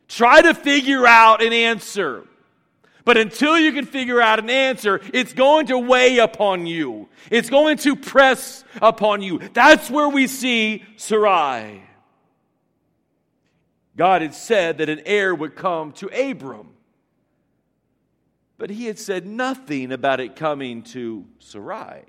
Try 0.09 0.43
to 0.43 0.53
figure 0.53 1.07
out 1.07 1.43
an 1.43 1.53
answer. 1.53 2.25
But 3.05 3.17
until 3.17 3.57
you 3.57 3.73
can 3.73 3.87
figure 3.87 4.21
out 4.21 4.41
an 4.41 4.51
answer, 4.51 5.01
it's 5.15 5.33
going 5.33 5.67
to 5.67 5.79
weigh 5.79 6.19
upon 6.19 6.67
you. 6.67 7.09
It's 7.31 7.49
going 7.49 7.77
to 7.79 7.95
press 7.95 8.65
upon 8.83 9.23
you. 9.23 9.39
That's 9.53 9.89
where 9.89 10.09
we 10.09 10.27
see 10.27 10.83
Sarai. 10.97 11.83
God 13.97 14.23
had 14.23 14.35
said 14.35 14.79
that 14.79 14.89
an 14.89 15.03
heir 15.07 15.35
would 15.35 15.55
come 15.55 15.93
to 15.93 16.09
Abram. 16.09 16.71
But 18.59 18.71
he 18.71 18.87
had 18.87 18.99
said 18.99 19.25
nothing 19.25 19.93
about 19.93 20.19
it 20.19 20.35
coming 20.35 20.83
to 20.85 21.27
Sarai. 21.39 22.03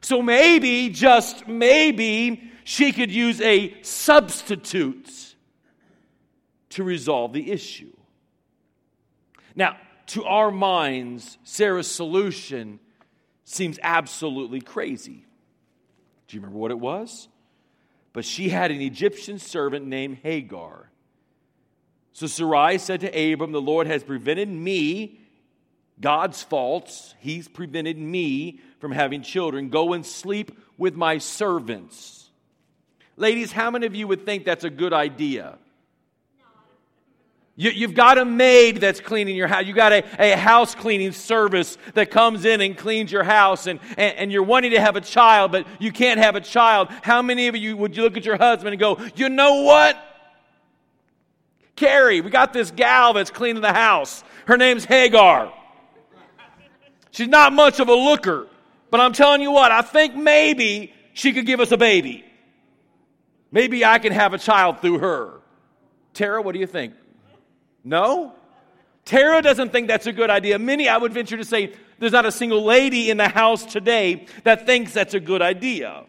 So 0.00 0.22
maybe, 0.22 0.90
just 0.90 1.48
maybe, 1.48 2.50
she 2.64 2.92
could 2.92 3.10
use 3.10 3.40
a 3.40 3.74
substitute 3.82 5.34
to 6.70 6.84
resolve 6.84 7.32
the 7.32 7.50
issue. 7.50 7.92
Now, 9.54 9.76
to 10.08 10.24
our 10.24 10.50
minds, 10.50 11.38
Sarah's 11.44 11.90
solution 11.90 12.78
seems 13.44 13.78
absolutely 13.82 14.60
crazy. 14.60 15.24
Do 16.26 16.36
you 16.36 16.40
remember 16.40 16.58
what 16.58 16.70
it 16.70 16.78
was? 16.78 17.28
But 18.12 18.24
she 18.24 18.50
had 18.50 18.70
an 18.70 18.80
Egyptian 18.80 19.38
servant 19.38 19.86
named 19.86 20.18
Hagar. 20.22 20.90
So 22.12 22.26
Sarai 22.26 22.78
said 22.78 23.00
to 23.00 23.32
Abram, 23.32 23.52
The 23.52 23.60
Lord 23.60 23.86
has 23.86 24.02
prevented 24.02 24.48
me, 24.48 25.20
God's 26.00 26.42
faults, 26.42 27.14
He's 27.18 27.48
prevented 27.48 27.98
me 27.98 28.60
from 28.78 28.92
having 28.92 29.22
children. 29.22 29.68
Go 29.68 29.92
and 29.92 30.04
sleep 30.06 30.58
with 30.76 30.94
my 30.94 31.18
servants. 31.18 32.30
Ladies, 33.16 33.50
how 33.50 33.70
many 33.70 33.86
of 33.86 33.94
you 33.94 34.06
would 34.06 34.24
think 34.24 34.44
that's 34.44 34.64
a 34.64 34.70
good 34.70 34.92
idea? 34.92 35.58
You, 37.60 37.88
have 37.88 37.96
got 37.96 38.18
a 38.18 38.24
maid 38.24 38.76
that's 38.76 39.00
cleaning 39.00 39.34
your 39.34 39.48
house. 39.48 39.66
You 39.66 39.72
got 39.72 39.90
a, 39.90 40.04
a 40.20 40.36
house 40.36 40.76
cleaning 40.76 41.10
service 41.10 41.76
that 41.94 42.08
comes 42.08 42.44
in 42.44 42.60
and 42.60 42.78
cleans 42.78 43.10
your 43.10 43.24
house, 43.24 43.66
and, 43.66 43.80
and, 43.96 44.16
and, 44.16 44.32
you're 44.32 44.44
wanting 44.44 44.70
to 44.70 44.80
have 44.80 44.94
a 44.94 45.00
child, 45.00 45.50
but 45.50 45.66
you 45.80 45.90
can't 45.90 46.20
have 46.20 46.36
a 46.36 46.40
child. 46.40 46.86
How 47.02 47.20
many 47.20 47.48
of 47.48 47.56
you 47.56 47.76
would 47.76 47.96
you 47.96 48.04
look 48.04 48.16
at 48.16 48.24
your 48.24 48.36
husband 48.36 48.74
and 48.74 48.78
go, 48.78 49.00
You 49.16 49.28
know 49.28 49.62
what? 49.62 49.98
Carrie, 51.74 52.20
we 52.20 52.30
got 52.30 52.52
this 52.52 52.70
gal 52.70 53.12
that's 53.12 53.30
cleaning 53.30 53.60
the 53.62 53.72
house. 53.72 54.22
Her 54.46 54.56
name's 54.56 54.84
Hagar. 54.84 55.52
She's 57.10 57.28
not 57.28 57.52
much 57.52 57.80
of 57.80 57.88
a 57.88 57.94
looker, 57.94 58.46
but 58.90 59.00
I'm 59.00 59.12
telling 59.12 59.40
you 59.40 59.50
what, 59.50 59.72
I 59.72 59.82
think 59.82 60.14
maybe 60.14 60.92
she 61.12 61.32
could 61.32 61.46
give 61.46 61.60
us 61.60 61.72
a 61.72 61.76
baby. 61.76 62.24
Maybe 63.50 63.84
I 63.84 63.98
can 63.98 64.12
have 64.12 64.34
a 64.34 64.38
child 64.38 64.80
through 64.80 64.98
her. 64.98 65.40
Tara, 66.14 66.42
what 66.42 66.52
do 66.52 66.58
you 66.58 66.66
think? 66.66 66.94
No? 67.82 68.34
Tara 69.04 69.40
doesn't 69.40 69.72
think 69.72 69.88
that's 69.88 70.06
a 70.06 70.12
good 70.12 70.28
idea. 70.28 70.58
Many, 70.58 70.88
I 70.88 70.98
would 70.98 71.14
venture 71.14 71.38
to 71.38 71.44
say, 71.44 71.72
there's 71.98 72.12
not 72.12 72.26
a 72.26 72.32
single 72.32 72.62
lady 72.62 73.10
in 73.10 73.16
the 73.16 73.28
house 73.28 73.64
today 73.64 74.26
that 74.44 74.66
thinks 74.66 74.92
that's 74.92 75.14
a 75.14 75.20
good 75.20 75.40
idea. 75.40 76.04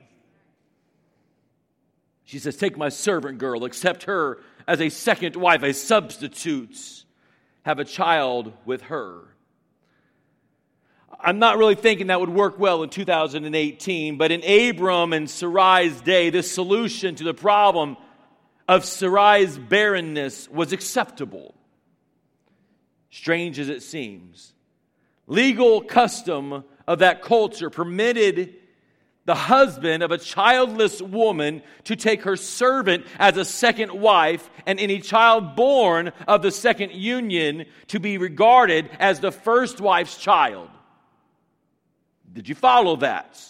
She 2.26 2.40
says, 2.40 2.58
Take 2.58 2.78
my 2.78 2.90
servant 2.90 3.40
girl, 3.40 3.64
accept 3.64 4.04
her 4.04 4.40
as 4.68 4.82
a 4.82 4.90
second 4.90 5.36
wife, 5.36 5.64
a 5.64 5.74
substitute, 5.74 7.06
have 7.64 7.80
a 7.80 7.86
child 7.86 8.54
with 8.66 8.84
her. 8.84 9.22
I'm 11.22 11.40
not 11.40 11.58
really 11.58 11.76
thinking 11.76 12.08
that 12.08 12.20
would 12.22 12.30
work 12.30 12.58
well 12.58 12.82
in 12.82 12.90
2018, 12.90 14.18
but 14.18 14.32
in 14.32 14.42
Abram 14.44 15.12
and 15.12 15.30
Sarai's 15.30 16.00
day, 16.00 16.30
this 16.30 16.50
solution 16.50 17.16
to 17.16 17.26
the 17.26 17.34
problem 17.34 17.98
of 18.70 18.86
Sarai's 18.86 19.58
barrenness 19.58 20.50
was 20.50 20.72
acceptable. 20.72 21.56
Strange 23.12 23.60
as 23.60 23.68
it 23.68 23.84
seems. 23.84 24.54
Legal 25.28 25.82
custom 25.82 26.64
of 26.88 27.00
that 27.00 27.22
culture 27.22 27.70
permitted 27.70 28.56
the 29.26 29.36
husband 29.36 30.02
of 30.02 30.12
a 30.12 30.18
childless 30.18 31.02
woman 31.02 31.62
to 31.84 31.96
take 31.96 32.24
her 32.24 32.38
servant 32.38 33.06
as 33.20 33.36
a 33.36 33.46
second 33.46 33.92
wife, 33.92 34.50
and 34.66 34.80
any 34.80 35.00
child 35.00 35.56
born 35.56 36.14
of 36.28 36.42
the 36.42 36.52
second 36.52 36.94
union 36.94 37.66
to 37.88 38.00
be 38.00 38.18
regarded 38.18 38.90
as 39.00 39.20
the 39.20 39.32
first 39.32 39.82
wife's 39.82 40.18
child. 40.18 40.70
Did 42.32 42.48
you 42.48 42.56
follow 42.56 42.98
that? 42.98 43.42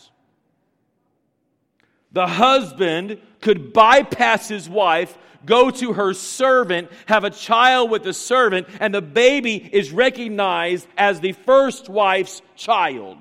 The 2.12 2.27
husband 2.27 3.19
could 3.41 3.71
bypass 3.71 4.48
his 4.48 4.67
wife, 4.67 5.17
go 5.45 5.69
to 5.69 5.93
her 5.93 6.13
servant, 6.13 6.89
have 7.05 7.24
a 7.24 7.29
child 7.29 7.91
with 7.91 8.03
the 8.03 8.13
servant, 8.13 8.67
and 8.79 8.93
the 8.93 9.01
baby 9.01 9.57
is 9.57 9.91
recognized 9.91 10.88
as 10.98 11.19
the 11.19 11.33
first 11.33 11.88
wife's 11.88 12.41
child. 12.55 13.17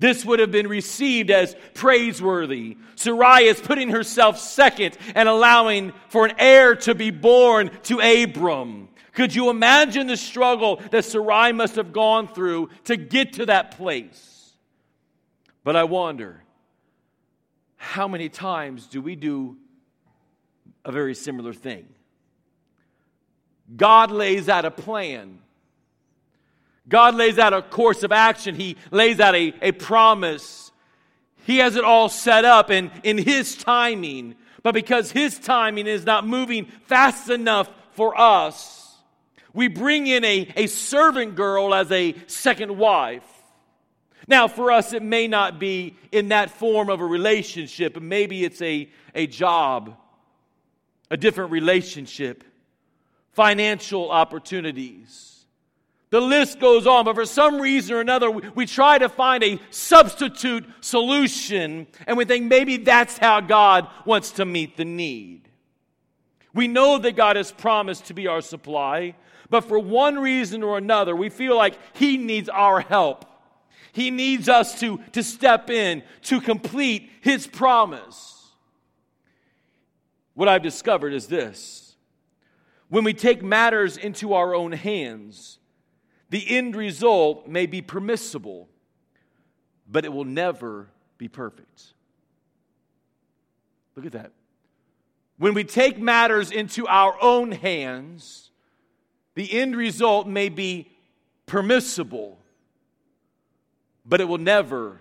This 0.00 0.24
would 0.24 0.40
have 0.40 0.50
been 0.50 0.66
received 0.66 1.30
as 1.30 1.54
praiseworthy. 1.74 2.78
Sarai 2.96 3.44
is 3.44 3.60
putting 3.60 3.90
herself 3.90 4.38
second 4.38 4.96
and 5.14 5.28
allowing 5.28 5.92
for 6.08 6.24
an 6.24 6.34
heir 6.38 6.74
to 6.76 6.94
be 6.94 7.10
born 7.10 7.70
to 7.84 8.00
Abram. 8.00 8.88
Could 9.12 9.34
you 9.34 9.50
imagine 9.50 10.06
the 10.06 10.16
struggle 10.16 10.80
that 10.90 11.04
Sarai 11.04 11.52
must 11.52 11.76
have 11.76 11.92
gone 11.92 12.28
through 12.28 12.70
to 12.84 12.96
get 12.96 13.34
to 13.34 13.46
that 13.46 13.76
place? 13.76 14.54
But 15.64 15.76
I 15.76 15.84
wonder, 15.84 16.42
how 17.76 18.08
many 18.08 18.30
times 18.30 18.86
do 18.86 19.02
we 19.02 19.16
do 19.16 19.58
a 20.82 20.92
very 20.92 21.14
similar 21.14 21.52
thing? 21.52 21.86
God 23.76 24.10
lays 24.10 24.48
out 24.48 24.64
a 24.64 24.70
plan. 24.70 25.40
God 26.88 27.14
lays 27.14 27.38
out 27.38 27.52
a 27.52 27.62
course 27.62 28.02
of 28.02 28.12
action. 28.12 28.54
He 28.54 28.76
lays 28.90 29.20
out 29.20 29.34
a, 29.34 29.54
a 29.62 29.72
promise. 29.72 30.72
He 31.44 31.58
has 31.58 31.76
it 31.76 31.84
all 31.84 32.08
set 32.08 32.44
up 32.44 32.70
in, 32.70 32.90
in 33.02 33.18
His 33.18 33.56
timing. 33.56 34.34
But 34.62 34.74
because 34.74 35.10
His 35.12 35.38
timing 35.38 35.86
is 35.86 36.04
not 36.04 36.26
moving 36.26 36.66
fast 36.86 37.30
enough 37.30 37.70
for 37.92 38.18
us, 38.18 38.96
we 39.52 39.68
bring 39.68 40.06
in 40.06 40.24
a, 40.24 40.52
a 40.56 40.66
servant 40.66 41.34
girl 41.34 41.74
as 41.74 41.90
a 41.90 42.14
second 42.26 42.76
wife. 42.76 43.24
Now, 44.28 44.46
for 44.46 44.70
us, 44.70 44.92
it 44.92 45.02
may 45.02 45.26
not 45.26 45.58
be 45.58 45.96
in 46.12 46.28
that 46.28 46.50
form 46.50 46.88
of 46.88 47.00
a 47.00 47.04
relationship, 47.04 48.00
maybe 48.00 48.44
it's 48.44 48.62
a, 48.62 48.88
a 49.14 49.26
job, 49.26 49.96
a 51.10 51.16
different 51.16 51.50
relationship, 51.50 52.44
financial 53.32 54.10
opportunities. 54.10 55.39
The 56.10 56.20
list 56.20 56.58
goes 56.58 56.88
on, 56.88 57.04
but 57.04 57.14
for 57.14 57.24
some 57.24 57.60
reason 57.60 57.94
or 57.94 58.00
another, 58.00 58.30
we, 58.30 58.48
we, 58.50 58.66
try 58.66 58.98
to 58.98 59.08
find 59.08 59.44
a 59.44 59.60
substitute 59.70 60.66
solution, 60.80 61.86
and 62.06 62.16
we 62.16 62.24
think 62.24 62.46
maybe 62.46 62.78
that's 62.78 63.16
how 63.16 63.40
God 63.40 63.88
wants 64.04 64.32
to 64.32 64.44
meet 64.44 64.76
the 64.76 64.84
need. 64.84 65.48
We 66.52 66.66
know 66.66 66.98
that 66.98 67.14
God 67.14 67.36
has 67.36 67.52
promised 67.52 68.06
to 68.06 68.14
be 68.14 68.26
our 68.26 68.40
supply, 68.40 69.14
but 69.50 69.62
for 69.62 69.78
one 69.78 70.18
reason 70.18 70.64
or 70.64 70.78
another, 70.78 71.14
we 71.14 71.28
feel 71.28 71.56
like 71.56 71.78
He 71.92 72.16
needs 72.16 72.48
our 72.48 72.80
help. 72.80 73.24
He 73.92 74.10
needs 74.10 74.48
us 74.48 74.80
to, 74.80 74.98
to 75.12 75.22
step 75.22 75.70
in 75.70 76.02
to 76.22 76.40
complete 76.40 77.08
His 77.20 77.46
promise. 77.46 78.48
What 80.34 80.48
I've 80.48 80.62
discovered 80.62 81.12
is 81.12 81.28
this 81.28 81.94
when 82.88 83.04
we 83.04 83.14
take 83.14 83.44
matters 83.44 83.96
into 83.96 84.34
our 84.34 84.52
own 84.56 84.72
hands, 84.72 85.59
the 86.30 86.56
end 86.56 86.76
result 86.76 87.48
may 87.48 87.66
be 87.66 87.82
permissible, 87.82 88.68
but 89.90 90.04
it 90.04 90.12
will 90.12 90.24
never 90.24 90.86
be 91.18 91.28
perfect. 91.28 91.92
Look 93.96 94.06
at 94.06 94.12
that. 94.12 94.32
When 95.38 95.54
we 95.54 95.64
take 95.64 95.98
matters 95.98 96.50
into 96.50 96.86
our 96.86 97.16
own 97.20 97.50
hands, 97.50 98.50
the 99.34 99.52
end 99.52 99.76
result 99.76 100.28
may 100.28 100.48
be 100.48 100.90
permissible, 101.46 102.38
but 104.06 104.20
it 104.20 104.24
will 104.24 104.38
never 104.38 105.00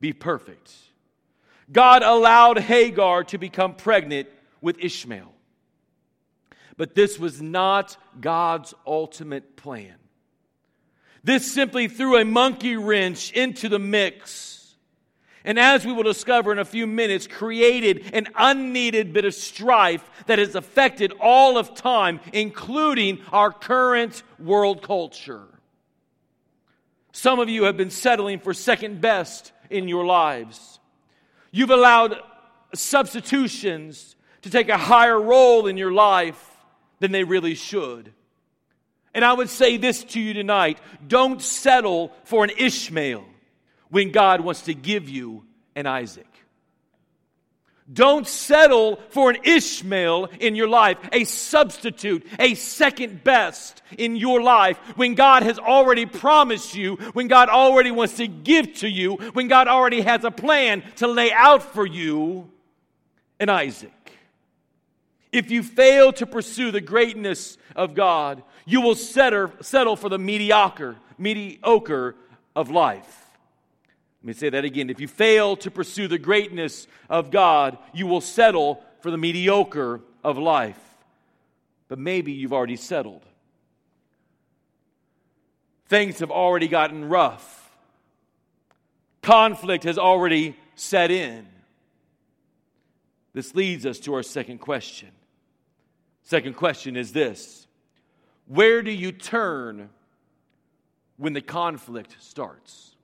be 0.00 0.12
perfect. 0.12 0.72
God 1.70 2.02
allowed 2.02 2.58
Hagar 2.58 3.24
to 3.24 3.38
become 3.38 3.74
pregnant 3.74 4.28
with 4.60 4.78
Ishmael. 4.78 5.32
But 6.76 6.94
this 6.94 7.18
was 7.18 7.40
not 7.40 7.96
God's 8.20 8.74
ultimate 8.86 9.56
plan. 9.56 9.96
This 11.26 11.52
simply 11.52 11.88
threw 11.88 12.16
a 12.16 12.24
monkey 12.24 12.76
wrench 12.76 13.32
into 13.32 13.68
the 13.68 13.78
mix 13.78 14.56
and 15.46 15.60
as 15.60 15.86
we 15.86 15.92
will 15.92 16.02
discover 16.02 16.50
in 16.50 16.58
a 16.58 16.64
few 16.64 16.88
minutes, 16.88 17.28
created 17.28 18.10
an 18.12 18.26
unneeded 18.34 19.12
bit 19.12 19.24
of 19.24 19.32
strife 19.32 20.04
that 20.26 20.40
has 20.40 20.56
affected 20.56 21.14
all 21.20 21.56
of 21.56 21.72
time, 21.76 22.18
including 22.32 23.20
our 23.30 23.52
current 23.52 24.24
world 24.40 24.82
culture. 24.82 25.46
Some 27.12 27.38
of 27.38 27.48
you 27.48 27.62
have 27.62 27.76
been 27.76 27.90
settling 27.90 28.40
for 28.40 28.52
second 28.52 29.00
best 29.00 29.52
in 29.70 29.86
your 29.86 30.04
lives. 30.04 30.80
You've 31.52 31.70
allowed 31.70 32.16
substitutions 32.74 34.16
to 34.42 34.50
take 34.50 34.68
a 34.68 34.76
higher 34.76 35.18
role 35.18 35.68
in 35.68 35.76
your 35.76 35.92
life 35.92 36.56
than 36.98 37.12
they 37.12 37.22
really 37.22 37.54
should. 37.54 38.12
And 39.16 39.24
I 39.24 39.32
would 39.32 39.48
say 39.48 39.78
this 39.78 40.04
to 40.04 40.20
you 40.20 40.34
tonight 40.34 40.78
don't 41.08 41.40
settle 41.40 42.12
for 42.24 42.44
an 42.44 42.50
Ishmael 42.58 43.24
when 43.88 44.12
God 44.12 44.42
wants 44.42 44.62
to 44.62 44.74
give 44.74 45.08
you 45.08 45.42
an 45.74 45.86
Isaac. 45.86 46.28
Don't 47.90 48.26
settle 48.26 49.00
for 49.08 49.30
an 49.30 49.38
Ishmael 49.42 50.26
in 50.38 50.54
your 50.54 50.68
life, 50.68 50.98
a 51.12 51.24
substitute, 51.24 52.26
a 52.38 52.54
second 52.56 53.24
best 53.24 53.80
in 53.96 54.16
your 54.16 54.42
life 54.42 54.76
when 54.96 55.14
God 55.14 55.44
has 55.44 55.58
already 55.58 56.04
promised 56.04 56.74
you, 56.74 56.96
when 57.14 57.26
God 57.26 57.48
already 57.48 57.92
wants 57.92 58.18
to 58.18 58.26
give 58.26 58.74
to 58.80 58.88
you, 58.88 59.14
when 59.32 59.48
God 59.48 59.66
already 59.66 60.02
has 60.02 60.24
a 60.24 60.30
plan 60.30 60.82
to 60.96 61.06
lay 61.06 61.32
out 61.32 61.62
for 61.62 61.86
you 61.86 62.50
an 63.40 63.48
Isaac. 63.48 64.05
If 65.32 65.50
you 65.50 65.62
fail 65.62 66.12
to 66.14 66.26
pursue 66.26 66.70
the 66.70 66.80
greatness 66.80 67.58
of 67.74 67.94
God, 67.94 68.42
you 68.64 68.80
will 68.80 68.94
settle 68.94 69.96
for 69.96 70.08
the 70.08 70.18
mediocre, 70.18 70.96
mediocre 71.18 72.16
of 72.54 72.70
life. 72.70 73.26
Let 74.22 74.26
me 74.26 74.32
say 74.32 74.50
that 74.50 74.64
again. 74.64 74.90
If 74.90 75.00
you 75.00 75.08
fail 75.08 75.56
to 75.58 75.70
pursue 75.70 76.08
the 76.08 76.18
greatness 76.18 76.86
of 77.08 77.30
God, 77.30 77.78
you 77.92 78.06
will 78.06 78.20
settle 78.20 78.82
for 79.00 79.10
the 79.10 79.18
mediocre 79.18 80.00
of 80.24 80.38
life. 80.38 80.80
But 81.88 81.98
maybe 81.98 82.32
you've 82.32 82.52
already 82.52 82.76
settled. 82.76 83.22
Things 85.88 86.18
have 86.18 86.32
already 86.32 86.66
gotten 86.66 87.08
rough. 87.08 87.70
Conflict 89.22 89.84
has 89.84 89.98
already 89.98 90.56
set 90.74 91.10
in. 91.10 91.46
This 93.36 93.54
leads 93.54 93.84
us 93.84 93.98
to 93.98 94.14
our 94.14 94.22
second 94.22 94.62
question. 94.62 95.10
Second 96.22 96.54
question 96.54 96.96
is 96.96 97.12
this 97.12 97.66
Where 98.46 98.80
do 98.80 98.90
you 98.90 99.12
turn 99.12 99.90
when 101.18 101.34
the 101.34 101.42
conflict 101.42 102.16
starts? 102.18 102.96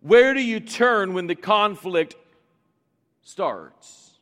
Where 0.00 0.32
do 0.32 0.42
you 0.42 0.58
turn 0.58 1.12
when 1.12 1.26
the 1.26 1.34
conflict 1.34 2.14
starts? 3.20 4.18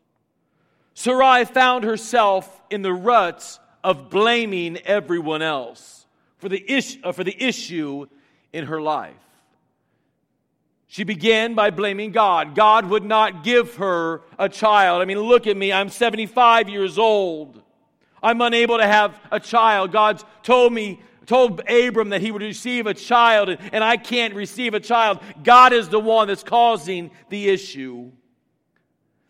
Sarai 0.94 1.44
found 1.44 1.84
herself 1.84 2.60
in 2.70 2.82
the 2.82 2.92
ruts 2.92 3.60
of 3.84 4.10
blaming 4.10 4.78
everyone 4.78 5.42
else 5.42 6.06
for 6.38 6.48
the, 6.48 6.58
is- 6.58 6.98
uh, 7.04 7.12
for 7.12 7.22
the 7.22 7.40
issue 7.40 8.06
in 8.52 8.66
her 8.66 8.80
life. 8.80 9.14
She 10.88 11.04
began 11.04 11.54
by 11.54 11.70
blaming 11.70 12.12
God. 12.12 12.54
God 12.54 12.86
would 12.86 13.04
not 13.04 13.44
give 13.44 13.76
her 13.76 14.22
a 14.38 14.48
child. 14.48 15.02
I 15.02 15.04
mean, 15.04 15.20
look 15.20 15.46
at 15.46 15.56
me. 15.56 15.70
I'm 15.70 15.90
75 15.90 16.68
years 16.68 16.98
old. 16.98 17.62
I'm 18.22 18.40
unable 18.40 18.78
to 18.78 18.86
have 18.86 19.20
a 19.30 19.38
child. 19.38 19.92
God's 19.92 20.24
told 20.42 20.72
me 20.72 21.00
told 21.26 21.60
Abram 21.68 22.08
that 22.08 22.22
he 22.22 22.30
would 22.30 22.40
receive 22.40 22.86
a 22.86 22.94
child, 22.94 23.50
and 23.50 23.84
I 23.84 23.98
can't 23.98 24.34
receive 24.34 24.72
a 24.72 24.80
child. 24.80 25.20
God 25.44 25.74
is 25.74 25.90
the 25.90 26.00
one 26.00 26.26
that's 26.26 26.42
causing 26.42 27.10
the 27.28 27.50
issue. 27.50 28.10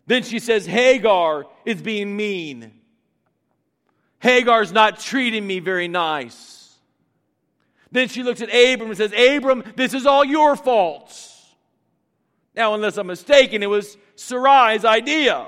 Then 0.07 0.23
she 0.23 0.39
says, 0.39 0.65
Hagar 0.65 1.45
is 1.65 1.81
being 1.81 2.15
mean. 2.15 2.71
Hagar's 4.19 4.71
not 4.71 5.01
treating 5.01 5.45
me 5.45 5.59
very 5.59 5.89
nice. 5.89 6.73
Then 7.91 8.07
she 8.07 8.23
looks 8.23 8.41
at 8.41 8.47
Abram 8.47 8.89
and 8.89 8.97
says, 8.97 9.11
Abram, 9.11 9.63
this 9.75 9.93
is 9.93 10.05
all 10.05 10.23
your 10.23 10.55
fault. 10.55 11.28
Now, 12.59 12.73
unless 12.73 12.97
I'm 12.97 13.07
mistaken, 13.07 13.63
it 13.63 13.69
was 13.69 13.97
Sarai's 14.17 14.83
idea. 14.83 15.47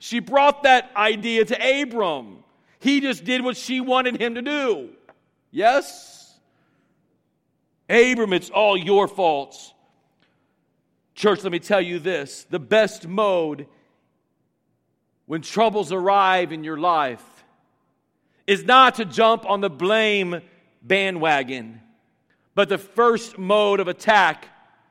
She 0.00 0.18
brought 0.18 0.64
that 0.64 0.90
idea 0.96 1.44
to 1.44 1.82
Abram. 1.82 2.38
He 2.80 3.00
just 3.00 3.22
did 3.22 3.44
what 3.44 3.56
she 3.56 3.80
wanted 3.80 4.20
him 4.20 4.34
to 4.34 4.42
do. 4.42 4.88
Yes? 5.52 6.36
Abram, 7.88 8.32
it's 8.32 8.50
all 8.50 8.76
your 8.76 9.06
fault. 9.06 9.56
Church, 11.14 11.44
let 11.44 11.52
me 11.52 11.60
tell 11.60 11.80
you 11.80 12.00
this 12.00 12.48
the 12.50 12.58
best 12.58 13.06
mode 13.06 13.68
when 15.26 15.40
troubles 15.40 15.92
arrive 15.92 16.50
in 16.50 16.64
your 16.64 16.78
life 16.78 17.44
is 18.44 18.64
not 18.64 18.96
to 18.96 19.04
jump 19.04 19.48
on 19.48 19.60
the 19.60 19.70
blame 19.70 20.40
bandwagon, 20.82 21.80
but 22.56 22.68
the 22.68 22.78
first 22.78 23.38
mode 23.38 23.78
of 23.78 23.86
attack, 23.86 24.48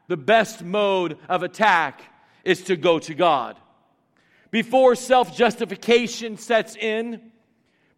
the 0.08 0.18
best 0.18 0.64
mode 0.64 1.18
of 1.30 1.44
attack, 1.44 2.02
is 2.44 2.64
to 2.64 2.76
go 2.78 2.98
to 3.00 3.14
God. 3.14 3.58
Before 4.52 4.96
self 4.96 5.36
justification 5.36 6.38
sets 6.38 6.76
in, 6.76 7.32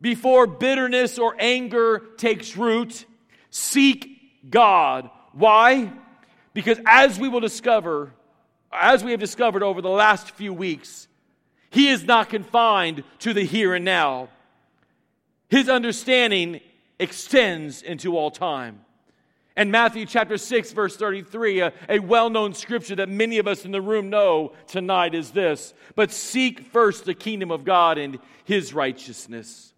before 0.02 0.48
bitterness 0.48 1.20
or 1.20 1.36
anger 1.40 2.04
takes 2.18 2.58
root, 2.58 3.06
seek 3.52 4.50
God. 4.50 5.10
Why? 5.34 5.92
Because 6.54 6.80
as 6.86 7.20
we 7.20 7.30
will 7.30 7.42
discover, 7.42 8.12
as 8.72 9.04
we 9.04 9.12
have 9.12 9.20
discovered 9.20 9.62
over 9.62 9.82
the 9.82 9.90
last 9.90 10.32
few 10.32 10.54
weeks, 10.54 11.08
He 11.70 11.90
is 11.90 12.04
not 12.04 12.30
confined 12.30 13.04
to 13.20 13.34
the 13.34 13.44
here 13.44 13.76
and 13.76 13.86
now. 13.86 14.30
His 15.50 15.70
understanding 15.70 16.62
extends 17.00 17.82
into 17.82 18.18
all 18.18 18.32
time. 18.32 18.82
And 19.60 19.74
Matthew 19.74 20.06
chapter 20.06 20.38
6, 20.38 20.72
verse 20.72 20.96
33, 20.96 21.60
a, 21.60 21.74
a 21.90 22.00
well 22.00 22.30
known 22.30 22.54
scripture 22.54 22.96
that 22.96 23.10
many 23.10 23.40
of 23.40 23.46
us 23.46 23.66
in 23.66 23.74
the 23.74 23.82
room 23.82 24.10
know 24.10 24.54
tonight 24.68 25.14
is 25.14 25.32
this 25.32 25.74
But 25.96 26.14
seek 26.14 26.62
first 26.62 27.04
the 27.04 27.14
kingdom 27.14 27.52
of 27.52 27.66
God 27.66 27.98
and 27.98 28.20
his 28.46 28.74
righteousness, 28.74 29.74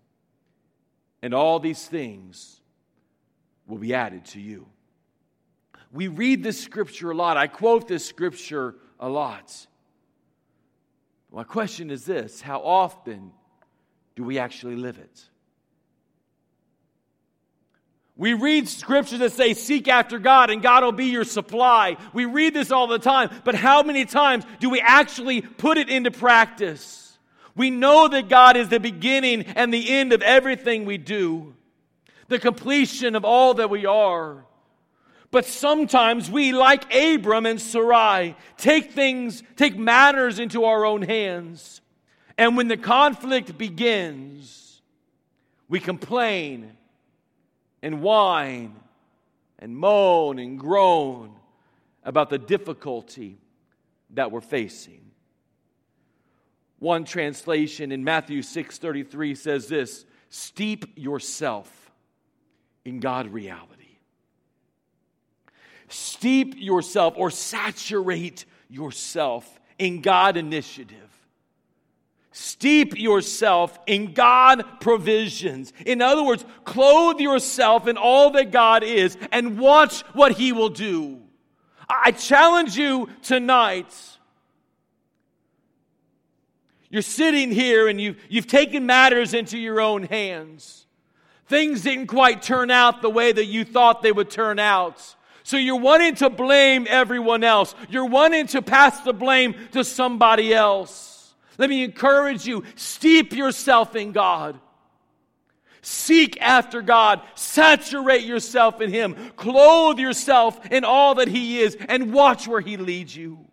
and 1.23 1.33
all 1.33 1.59
these 1.59 1.83
things 1.87 2.61
will 3.65 3.79
be 3.79 3.95
added 3.95 4.23
to 4.25 4.39
you. 4.39 4.67
We 5.91 6.09
read 6.09 6.43
this 6.43 6.61
scripture 6.61 7.09
a 7.09 7.15
lot. 7.15 7.37
I 7.37 7.47
quote 7.47 7.87
this 7.87 8.05
scripture 8.05 8.75
a 8.99 9.09
lot. 9.09 9.65
My 11.31 11.43
question 11.43 11.89
is 11.89 12.05
this 12.05 12.39
How 12.39 12.59
often 12.59 13.31
do 14.15 14.23
we 14.23 14.37
actually 14.37 14.75
live 14.75 14.99
it? 14.99 15.30
We 18.21 18.35
read 18.35 18.69
scriptures 18.69 19.17
that 19.17 19.31
say, 19.31 19.55
Seek 19.55 19.87
after 19.87 20.19
God 20.19 20.51
and 20.51 20.61
God 20.61 20.83
will 20.83 20.91
be 20.91 21.07
your 21.07 21.23
supply. 21.23 21.97
We 22.13 22.25
read 22.25 22.53
this 22.53 22.69
all 22.69 22.85
the 22.85 22.99
time, 22.99 23.31
but 23.43 23.55
how 23.55 23.81
many 23.81 24.05
times 24.05 24.45
do 24.59 24.69
we 24.69 24.79
actually 24.79 25.41
put 25.41 25.79
it 25.79 25.89
into 25.89 26.11
practice? 26.11 27.17
We 27.55 27.71
know 27.71 28.07
that 28.09 28.29
God 28.29 28.57
is 28.57 28.69
the 28.69 28.79
beginning 28.79 29.45
and 29.45 29.73
the 29.73 29.89
end 29.89 30.13
of 30.13 30.21
everything 30.21 30.85
we 30.85 30.99
do, 30.99 31.55
the 32.27 32.37
completion 32.37 33.15
of 33.15 33.25
all 33.25 33.55
that 33.55 33.71
we 33.71 33.87
are. 33.87 34.45
But 35.31 35.45
sometimes 35.45 36.29
we, 36.29 36.51
like 36.51 36.93
Abram 36.93 37.47
and 37.47 37.59
Sarai, 37.59 38.35
take 38.55 38.91
things, 38.91 39.41
take 39.55 39.75
matters 39.75 40.37
into 40.37 40.65
our 40.65 40.85
own 40.85 41.01
hands. 41.01 41.81
And 42.37 42.55
when 42.55 42.67
the 42.67 42.77
conflict 42.77 43.57
begins, 43.57 44.79
we 45.67 45.79
complain 45.79 46.77
and 47.81 48.01
whine 48.01 48.75
and 49.59 49.75
moan 49.75 50.39
and 50.39 50.59
groan 50.59 51.35
about 52.03 52.29
the 52.29 52.37
difficulty 52.37 53.37
that 54.11 54.31
we're 54.31 54.41
facing. 54.41 55.11
One 56.79 57.05
translation 57.05 57.91
in 57.91 58.03
Matthew 58.03 58.41
6:33 58.41 59.35
says 59.35 59.67
this, 59.67 60.05
steep 60.29 60.97
yourself 60.97 61.91
in 62.83 62.99
God 62.99 63.27
reality. 63.27 63.97
Steep 65.87 66.55
yourself 66.57 67.13
or 67.17 67.29
saturate 67.29 68.45
yourself 68.69 69.59
in 69.77 70.01
God 70.01 70.37
initiative. 70.37 71.20
Steep 72.31 72.97
yourself 72.97 73.77
in 73.87 74.13
God 74.13 74.63
provisions. 74.79 75.73
In 75.85 76.01
other 76.01 76.23
words, 76.23 76.45
clothe 76.63 77.19
yourself 77.19 77.87
in 77.87 77.97
all 77.97 78.31
that 78.31 78.51
God 78.51 78.83
is 78.83 79.17
and 79.33 79.59
watch 79.59 80.01
what 80.13 80.31
He 80.31 80.53
will 80.53 80.69
do. 80.69 81.19
I 81.89 82.11
challenge 82.11 82.77
you 82.77 83.09
tonight. 83.21 83.93
You're 86.89 87.01
sitting 87.01 87.51
here 87.51 87.89
and 87.89 87.99
you've, 87.99 88.17
you've 88.29 88.47
taken 88.47 88.85
matters 88.85 89.33
into 89.33 89.57
your 89.57 89.81
own 89.81 90.03
hands. 90.03 90.85
Things 91.47 91.81
didn't 91.81 92.07
quite 92.07 92.41
turn 92.41 92.71
out 92.71 93.01
the 93.01 93.09
way 93.09 93.31
that 93.31 93.45
you 93.45 93.65
thought 93.65 94.01
they 94.01 94.11
would 94.11 94.29
turn 94.29 94.57
out. 94.57 95.15
So 95.43 95.57
you're 95.57 95.79
wanting 95.79 96.15
to 96.15 96.29
blame 96.29 96.87
everyone 96.89 97.43
else. 97.43 97.75
You're 97.89 98.05
wanting 98.05 98.47
to 98.47 98.61
pass 98.61 99.01
the 99.01 99.11
blame 99.11 99.55
to 99.71 99.83
somebody 99.83 100.53
else. 100.53 101.10
Let 101.61 101.69
me 101.69 101.83
encourage 101.83 102.47
you 102.47 102.63
steep 102.73 103.33
yourself 103.33 103.95
in 103.95 104.13
God. 104.13 104.59
Seek 105.83 106.41
after 106.41 106.81
God. 106.81 107.21
Saturate 107.35 108.23
yourself 108.23 108.81
in 108.81 108.91
Him. 108.91 109.15
Clothe 109.35 109.99
yourself 109.99 110.65
in 110.71 110.83
all 110.83 111.13
that 111.15 111.27
He 111.27 111.59
is 111.59 111.77
and 111.87 112.13
watch 112.13 112.47
where 112.47 112.61
He 112.61 112.77
leads 112.77 113.15
you. 113.15 113.45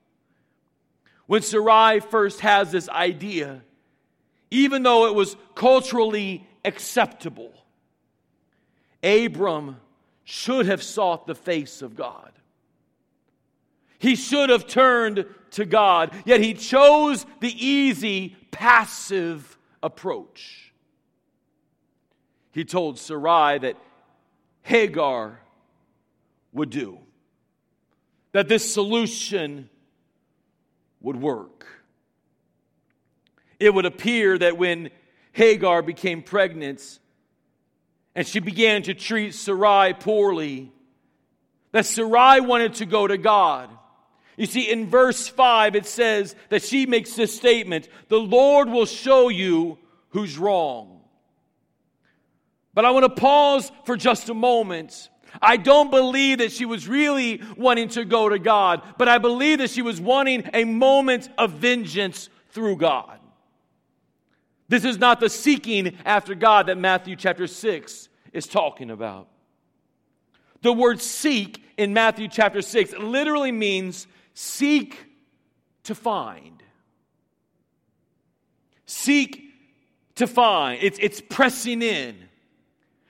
When 1.26 1.42
Sarai 1.42 2.00
first 2.00 2.40
has 2.40 2.72
this 2.72 2.88
idea, 2.88 3.60
even 4.50 4.82
though 4.84 5.08
it 5.08 5.14
was 5.14 5.36
culturally 5.54 6.48
acceptable, 6.64 7.52
Abram 9.02 9.76
should 10.24 10.64
have 10.64 10.82
sought 10.82 11.26
the 11.26 11.34
face 11.34 11.82
of 11.82 11.94
God. 11.94 12.32
He 13.98 14.14
should 14.14 14.50
have 14.50 14.66
turned 14.66 15.26
to 15.52 15.64
God, 15.64 16.14
yet 16.24 16.40
he 16.40 16.54
chose 16.54 17.26
the 17.40 17.66
easy, 17.66 18.36
passive 18.50 19.58
approach. 19.82 20.72
He 22.52 22.64
told 22.64 22.98
Sarai 22.98 23.58
that 23.58 23.76
Hagar 24.62 25.40
would 26.52 26.70
do, 26.70 26.98
that 28.32 28.48
this 28.48 28.72
solution 28.72 29.68
would 31.00 31.16
work. 31.16 31.66
It 33.60 33.72
would 33.72 33.86
appear 33.86 34.38
that 34.38 34.56
when 34.56 34.90
Hagar 35.32 35.82
became 35.82 36.22
pregnant 36.22 36.98
and 38.14 38.26
she 38.26 38.40
began 38.40 38.82
to 38.82 38.94
treat 38.94 39.34
Sarai 39.34 39.94
poorly, 39.94 40.72
that 41.72 41.86
Sarai 41.86 42.40
wanted 42.40 42.74
to 42.74 42.86
go 42.86 43.06
to 43.06 43.18
God. 43.18 43.70
You 44.38 44.46
see, 44.46 44.70
in 44.70 44.86
verse 44.86 45.26
5, 45.26 45.74
it 45.74 45.84
says 45.84 46.36
that 46.48 46.62
she 46.62 46.86
makes 46.86 47.14
this 47.14 47.34
statement 47.34 47.88
The 48.08 48.20
Lord 48.20 48.70
will 48.70 48.86
show 48.86 49.28
you 49.28 49.78
who's 50.10 50.38
wrong. 50.38 51.00
But 52.72 52.84
I 52.84 52.92
want 52.92 53.04
to 53.04 53.20
pause 53.20 53.72
for 53.84 53.96
just 53.96 54.28
a 54.28 54.34
moment. 54.34 55.10
I 55.42 55.56
don't 55.56 55.90
believe 55.90 56.38
that 56.38 56.52
she 56.52 56.64
was 56.64 56.86
really 56.86 57.42
wanting 57.56 57.88
to 57.90 58.04
go 58.04 58.28
to 58.28 58.38
God, 58.38 58.82
but 58.96 59.08
I 59.08 59.18
believe 59.18 59.58
that 59.58 59.70
she 59.70 59.82
was 59.82 60.00
wanting 60.00 60.48
a 60.54 60.64
moment 60.64 61.28
of 61.36 61.52
vengeance 61.54 62.28
through 62.50 62.76
God. 62.76 63.18
This 64.68 64.84
is 64.84 64.98
not 64.98 65.18
the 65.18 65.28
seeking 65.28 65.96
after 66.04 66.36
God 66.36 66.66
that 66.66 66.78
Matthew 66.78 67.16
chapter 67.16 67.48
6 67.48 68.08
is 68.32 68.46
talking 68.46 68.90
about. 68.90 69.26
The 70.62 70.72
word 70.72 71.00
seek 71.00 71.64
in 71.76 71.92
Matthew 71.92 72.28
chapter 72.28 72.62
6 72.62 72.92
literally 72.98 73.52
means 73.52 74.06
Seek 74.40 74.96
to 75.82 75.96
find. 75.96 76.62
Seek 78.86 79.52
to 80.14 80.28
find. 80.28 80.78
It's, 80.80 80.96
it's 81.02 81.20
pressing 81.20 81.82
in. 81.82 82.14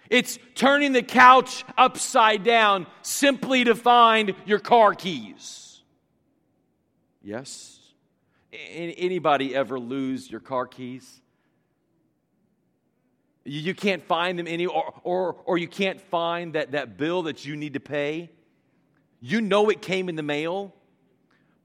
It's 0.09 0.39
turning 0.55 0.93
the 0.93 1.03
couch 1.03 1.67
upside 1.77 2.45
down 2.45 2.87
simply 3.03 3.65
to 3.65 3.75
find 3.75 4.35
your 4.47 4.59
car 4.59 4.95
keys. 4.95 5.83
Yes? 7.23 7.79
Anybody 8.51 9.55
ever 9.55 9.79
lose 9.79 10.31
your 10.31 10.41
car 10.41 10.67
keys? 10.67 11.21
You 13.45 13.75
can't 13.75 14.03
find 14.03 14.39
them 14.39 14.47
any, 14.47 14.65
or, 14.65 14.95
or, 15.03 15.37
or 15.45 15.59
you 15.59 15.69
can't 15.69 16.01
find 16.01 16.55
that, 16.55 16.73
that 16.73 16.97
bill 16.97 17.25
that 17.25 17.45
you 17.45 17.55
need 17.55 17.75
to 17.75 17.81
pay. 17.81 18.31
You 19.21 19.43
know 19.43 19.69
it 19.69 19.83
came 19.83 20.09
in 20.09 20.17
the 20.17 20.23
mail, 20.23 20.73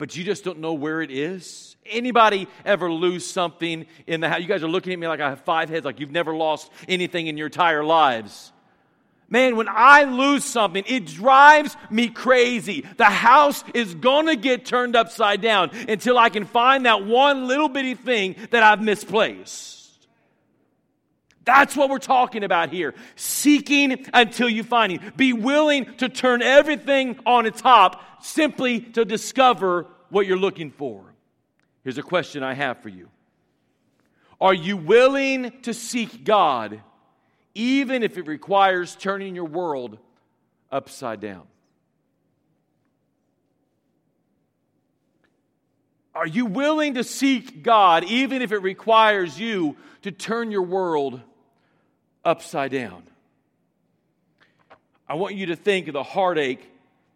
but 0.04 0.18
you 0.18 0.26
just 0.26 0.44
don't 0.44 0.60
know 0.60 0.74
where 0.74 1.02
it 1.02 1.12
is? 1.12 1.78
Anybody 1.86 2.50
ever 2.66 2.92
lose 2.92 3.26
something 3.26 3.86
in 4.06 4.20
the 4.20 4.28
house? 4.28 4.42
You 4.42 4.48
guys 4.48 4.62
are 4.62 4.68
looking 4.68 4.92
at 4.92 5.00
me 5.00 5.08
like 5.08 5.22
I 5.22 5.30
have 5.30 5.40
five 5.46 5.70
heads, 5.70 5.86
like 5.86 6.02
you've 6.02 6.12
never 6.12 6.36
lost 6.36 6.70
anything 6.90 7.28
in 7.28 7.38
your 7.38 7.48
entire 7.48 7.86
lives. 7.86 8.52
Man, 9.30 9.56
when 9.56 9.70
I 9.70 10.04
lose 10.04 10.44
something, 10.44 10.84
it 10.88 11.06
drives 11.06 11.78
me 11.90 12.10
crazy. 12.10 12.86
The 12.98 13.06
house 13.06 13.64
is 13.74 13.96
going 13.96 14.26
to 14.26 14.36
get 14.36 14.66
turned 14.66 14.98
upside 14.98 15.40
down 15.40 15.72
until 15.88 16.18
I 16.18 16.28
can 16.28 16.44
find 16.44 16.86
that 16.86 17.06
one 17.06 17.48
little 17.48 17.70
bitty 17.70 17.96
thing 17.96 18.36
that 18.50 18.62
I've 18.62 18.82
misplaced. 18.82 19.74
That's 21.46 21.78
what 21.78 21.90
we're 21.90 22.00
talking 22.00 22.44
about 22.44 22.70
here. 22.70 22.94
Seeking 23.16 24.06
until 24.14 24.50
you 24.50 24.64
find 24.64 24.92
it. 24.92 25.16
Be 25.16 25.32
willing 25.32 25.94
to 25.96 26.10
turn 26.10 26.42
everything 26.42 27.20
on 27.26 27.46
its 27.46 27.62
top 27.62 28.02
simply 28.24 28.80
to 28.80 29.06
discover 29.06 29.88
what 30.14 30.26
you're 30.26 30.38
looking 30.38 30.72
for. 30.72 31.04
Here's 31.84 31.98
a 31.98 32.04
question 32.04 32.44
I 32.44 32.54
have 32.54 32.82
for 32.82 32.90
you 32.90 33.10
Are 34.40 34.54
you 34.54 34.78
willing 34.78 35.62
to 35.64 35.74
seek 35.74 36.24
God 36.24 36.82
even 37.56 38.04
if 38.04 38.18
it 38.18 38.28
requires 38.28 38.96
turning 38.96 39.36
your 39.36 39.46
world 39.46 39.98
upside 40.72 41.20
down? 41.20 41.44
Are 46.16 46.28
you 46.28 46.46
willing 46.46 46.94
to 46.94 47.04
seek 47.04 47.64
God 47.64 48.04
even 48.04 48.44
if 48.44 48.52
it 48.52 48.60
requires 48.60 49.40
you 49.40 49.76
to 50.04 50.12
turn 50.12 50.52
your 50.52 50.62
world 50.62 51.20
upside 52.24 52.72
down. 52.72 53.04
I 55.08 55.16
want 55.16 55.36
you 55.36 55.48
to 55.48 55.56
think 55.56 55.88
of 55.88 55.94
the 55.94 56.04
heartache 56.04 56.70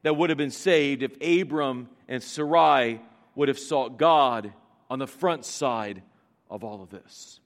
that 0.04 0.16
would 0.16 0.30
have 0.30 0.38
been 0.38 0.52
saved 0.52 1.04
if 1.04 1.16
Abram 1.22 1.90
and 2.08 2.22
Sarai 2.22 3.02
would 3.36 3.48
have 3.48 3.60
sought 3.60 3.98
God 3.98 4.54
on 4.90 5.00
the 5.00 5.08
front 5.08 5.46
side 5.46 6.02
of 6.50 6.64
all 6.64 6.82
of 6.82 6.90
this. 6.90 7.40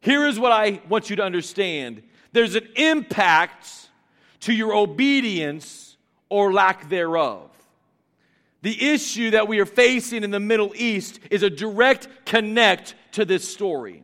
Here 0.00 0.26
is 0.26 0.38
what 0.38 0.52
I 0.52 0.80
want 0.88 1.10
you 1.10 1.16
to 1.16 1.24
understand 1.24 2.02
there's 2.32 2.54
an 2.54 2.68
impact 2.76 3.88
to 4.40 4.52
your 4.52 4.74
obedience 4.74 5.96
or 6.28 6.52
lack 6.52 6.88
thereof. 6.88 7.50
The 8.62 8.92
issue 8.92 9.30
that 9.30 9.48
we 9.48 9.58
are 9.60 9.66
facing 9.66 10.22
in 10.22 10.30
the 10.30 10.40
Middle 10.40 10.72
East 10.76 11.20
is 11.30 11.42
a 11.42 11.50
direct 11.50 12.08
connect 12.24 12.94
to 13.12 13.24
this 13.24 13.48
story. 13.48 14.02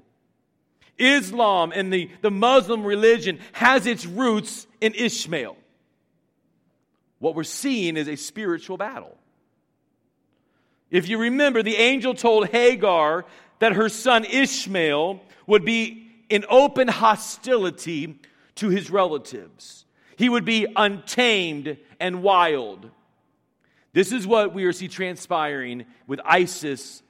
Islam 0.98 1.72
and 1.74 1.92
the, 1.92 2.10
the 2.20 2.30
Muslim 2.30 2.84
religion 2.84 3.38
has 3.52 3.86
its 3.86 4.06
roots 4.06 4.66
in 4.80 4.94
Ishmael. 4.94 5.56
What 7.22 7.36
we're 7.36 7.44
seeing 7.44 7.96
is 7.96 8.08
a 8.08 8.16
spiritual 8.16 8.76
battle. 8.76 9.16
If 10.90 11.08
you 11.08 11.18
remember, 11.18 11.62
the 11.62 11.76
angel 11.76 12.14
told 12.14 12.48
Hagar 12.48 13.24
that 13.60 13.74
her 13.74 13.88
son 13.88 14.24
Ishmael 14.24 15.20
would 15.46 15.64
be 15.64 16.10
in 16.28 16.44
open 16.48 16.88
hostility 16.88 18.18
to 18.56 18.70
his 18.70 18.90
relatives. 18.90 19.84
He 20.16 20.28
would 20.28 20.44
be 20.44 20.66
untamed 20.74 21.76
and 22.00 22.24
wild. 22.24 22.90
This 23.92 24.10
is 24.10 24.26
what 24.26 24.52
we 24.52 24.64
are 24.64 24.72
see 24.72 24.88
transpiring 24.88 25.86
with 26.08 26.18
ISIS 26.24 27.04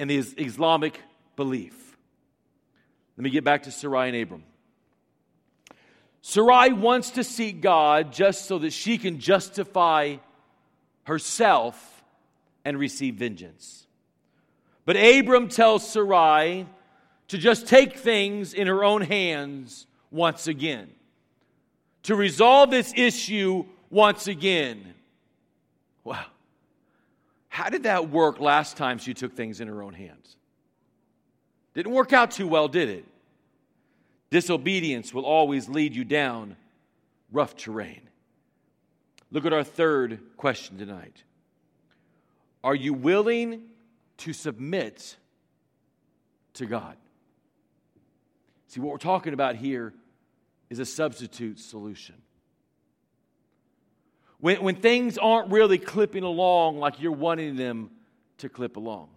and 0.00 0.10
the 0.10 0.18
Islamic 0.18 1.00
belief. 1.36 1.96
Let 3.16 3.22
me 3.22 3.30
get 3.30 3.44
back 3.44 3.62
to 3.62 3.70
Sarai 3.70 4.08
and 4.08 4.16
Abram. 4.16 4.42
Sarai 6.22 6.72
wants 6.72 7.10
to 7.10 7.24
seek 7.24 7.60
God 7.60 8.12
just 8.12 8.46
so 8.46 8.58
that 8.60 8.72
she 8.72 8.96
can 8.96 9.18
justify 9.18 10.16
herself 11.04 12.04
and 12.64 12.78
receive 12.78 13.16
vengeance. 13.16 13.86
But 14.84 14.96
Abram 14.96 15.48
tells 15.48 15.88
Sarai 15.88 16.66
to 17.28 17.38
just 17.38 17.66
take 17.66 17.96
things 17.96 18.54
in 18.54 18.68
her 18.68 18.84
own 18.84 19.02
hands 19.02 19.86
once 20.12 20.46
again, 20.46 20.90
to 22.04 22.14
resolve 22.14 22.70
this 22.70 22.92
issue 22.96 23.64
once 23.90 24.28
again. 24.28 24.94
Wow. 26.04 26.24
How 27.48 27.68
did 27.68 27.82
that 27.82 28.10
work 28.10 28.38
last 28.40 28.76
time 28.76 28.98
she 28.98 29.12
took 29.12 29.34
things 29.34 29.60
in 29.60 29.68
her 29.68 29.82
own 29.82 29.94
hands? 29.94 30.36
Didn't 31.74 31.92
work 31.92 32.12
out 32.12 32.30
too 32.30 32.46
well, 32.46 32.68
did 32.68 32.88
it? 32.88 33.04
Disobedience 34.32 35.12
will 35.12 35.26
always 35.26 35.68
lead 35.68 35.94
you 35.94 36.04
down 36.04 36.56
rough 37.32 37.54
terrain. 37.54 38.00
Look 39.30 39.44
at 39.44 39.52
our 39.52 39.62
third 39.62 40.20
question 40.38 40.78
tonight. 40.78 41.22
Are 42.64 42.74
you 42.74 42.94
willing 42.94 43.64
to 44.16 44.32
submit 44.32 45.16
to 46.54 46.64
God? 46.64 46.96
See, 48.68 48.80
what 48.80 48.92
we're 48.92 48.96
talking 48.96 49.34
about 49.34 49.56
here 49.56 49.92
is 50.70 50.78
a 50.78 50.86
substitute 50.86 51.60
solution. 51.60 52.14
When, 54.40 54.62
when 54.62 54.76
things 54.76 55.18
aren't 55.18 55.52
really 55.52 55.76
clipping 55.76 56.22
along 56.22 56.78
like 56.78 57.02
you're 57.02 57.12
wanting 57.12 57.56
them 57.56 57.90
to 58.38 58.48
clip 58.48 58.78
along 58.78 59.10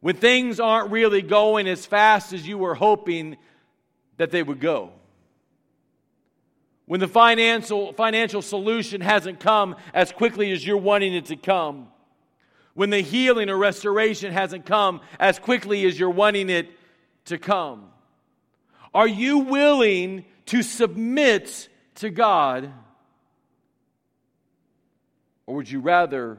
when 0.00 0.16
things 0.16 0.58
aren't 0.58 0.90
really 0.90 1.22
going 1.22 1.68
as 1.68 1.84
fast 1.86 2.32
as 2.32 2.46
you 2.46 2.58
were 2.58 2.74
hoping 2.74 3.36
that 4.16 4.30
they 4.30 4.42
would 4.42 4.60
go. 4.60 4.92
When 6.86 7.00
the 7.00 7.08
financial, 7.08 7.92
financial 7.92 8.42
solution 8.42 9.00
hasn't 9.00 9.40
come 9.40 9.76
as 9.94 10.10
quickly 10.10 10.50
as 10.52 10.66
you're 10.66 10.76
wanting 10.76 11.14
it 11.14 11.26
to 11.26 11.36
come. 11.36 11.88
When 12.74 12.90
the 12.90 13.00
healing 13.00 13.48
or 13.48 13.56
restoration 13.56 14.32
hasn't 14.32 14.66
come 14.66 15.00
as 15.18 15.38
quickly 15.38 15.84
as 15.84 15.98
you're 15.98 16.10
wanting 16.10 16.50
it 16.50 16.68
to 17.26 17.38
come. 17.38 17.90
Are 18.92 19.06
you 19.06 19.38
willing 19.38 20.24
to 20.46 20.62
submit 20.62 21.68
to 21.96 22.10
God? 22.10 22.72
Or 25.46 25.56
would 25.56 25.70
you 25.70 25.80
rather 25.80 26.38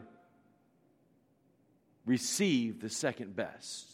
receive 2.11 2.81
the 2.81 2.89
second 2.89 3.33
best. 3.37 3.85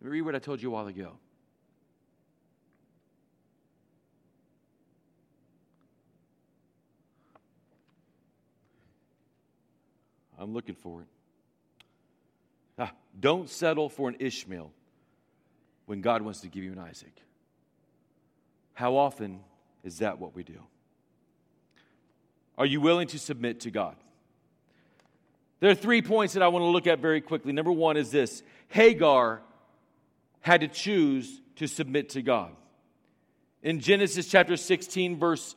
Let 0.00 0.06
me 0.06 0.12
read 0.12 0.22
what 0.22 0.34
I 0.34 0.38
told 0.38 0.62
you 0.62 0.70
a 0.70 0.72
while 0.72 0.86
ago. 0.86 1.12
I'm 10.38 10.54
looking 10.54 10.74
for 10.74 11.02
it. 11.02 11.08
Ah, 12.78 12.92
don't 13.20 13.50
settle 13.50 13.90
for 13.90 14.08
an 14.08 14.16
Ishmael 14.18 14.72
when 15.84 16.00
God 16.00 16.22
wants 16.22 16.40
to 16.40 16.48
give 16.48 16.64
you 16.64 16.72
an 16.72 16.78
Isaac. 16.78 17.14
How 18.72 18.96
often 18.96 19.40
is 19.84 19.98
that 19.98 20.18
what 20.18 20.34
we 20.34 20.42
do? 20.42 20.60
Are 22.56 22.66
you 22.66 22.80
willing 22.80 23.08
to 23.08 23.18
submit 23.18 23.60
to 23.60 23.70
God? 23.70 23.96
There 25.64 25.70
are 25.70 25.74
three 25.74 26.02
points 26.02 26.34
that 26.34 26.42
I 26.42 26.48
want 26.48 26.62
to 26.62 26.66
look 26.66 26.86
at 26.86 26.98
very 26.98 27.22
quickly. 27.22 27.50
Number 27.50 27.72
one 27.72 27.96
is 27.96 28.10
this 28.10 28.42
Hagar 28.68 29.40
had 30.42 30.60
to 30.60 30.68
choose 30.68 31.40
to 31.56 31.66
submit 31.66 32.10
to 32.10 32.20
God. 32.20 32.50
In 33.62 33.80
Genesis 33.80 34.28
chapter 34.28 34.58
16, 34.58 35.18
verse 35.18 35.56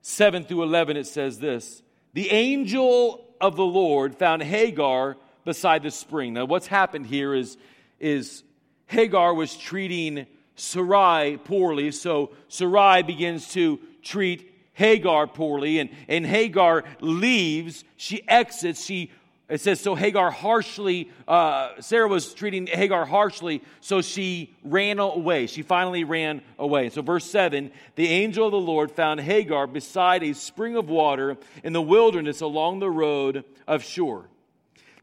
7 0.00 0.44
through 0.44 0.62
11, 0.62 0.96
it 0.96 1.08
says 1.08 1.40
this 1.40 1.82
The 2.12 2.30
angel 2.30 3.34
of 3.40 3.56
the 3.56 3.64
Lord 3.64 4.14
found 4.14 4.44
Hagar 4.44 5.16
beside 5.44 5.82
the 5.82 5.90
spring. 5.90 6.34
Now, 6.34 6.44
what's 6.44 6.68
happened 6.68 7.06
here 7.06 7.34
is, 7.34 7.56
is 7.98 8.44
Hagar 8.86 9.34
was 9.34 9.56
treating 9.56 10.28
Sarai 10.54 11.36
poorly, 11.36 11.90
so 11.90 12.30
Sarai 12.46 13.02
begins 13.02 13.52
to 13.54 13.80
treat 14.04 14.54
Hagar 14.78 15.26
poorly, 15.26 15.80
and, 15.80 15.90
and 16.06 16.24
Hagar 16.24 16.84
leaves, 17.00 17.82
she 17.96 18.22
exits, 18.28 18.84
she 18.84 19.10
it 19.48 19.62
says, 19.62 19.80
so 19.80 19.94
Hagar 19.94 20.30
harshly, 20.30 21.10
uh, 21.26 21.80
Sarah 21.80 22.06
was 22.06 22.34
treating 22.34 22.66
Hagar 22.66 23.06
harshly, 23.06 23.62
so 23.80 24.02
she 24.02 24.54
ran 24.62 24.98
away. 24.98 25.46
She 25.46 25.62
finally 25.62 26.04
ran 26.04 26.42
away. 26.58 26.90
So, 26.90 27.00
verse 27.00 27.24
7 27.30 27.70
the 27.94 28.08
angel 28.08 28.46
of 28.46 28.52
the 28.52 28.58
Lord 28.58 28.90
found 28.90 29.20
Hagar 29.20 29.66
beside 29.66 30.22
a 30.22 30.34
spring 30.34 30.76
of 30.76 30.90
water 30.90 31.38
in 31.64 31.72
the 31.72 31.80
wilderness 31.80 32.42
along 32.42 32.80
the 32.80 32.90
road 32.90 33.44
of 33.66 33.82
Shur. 33.82 34.28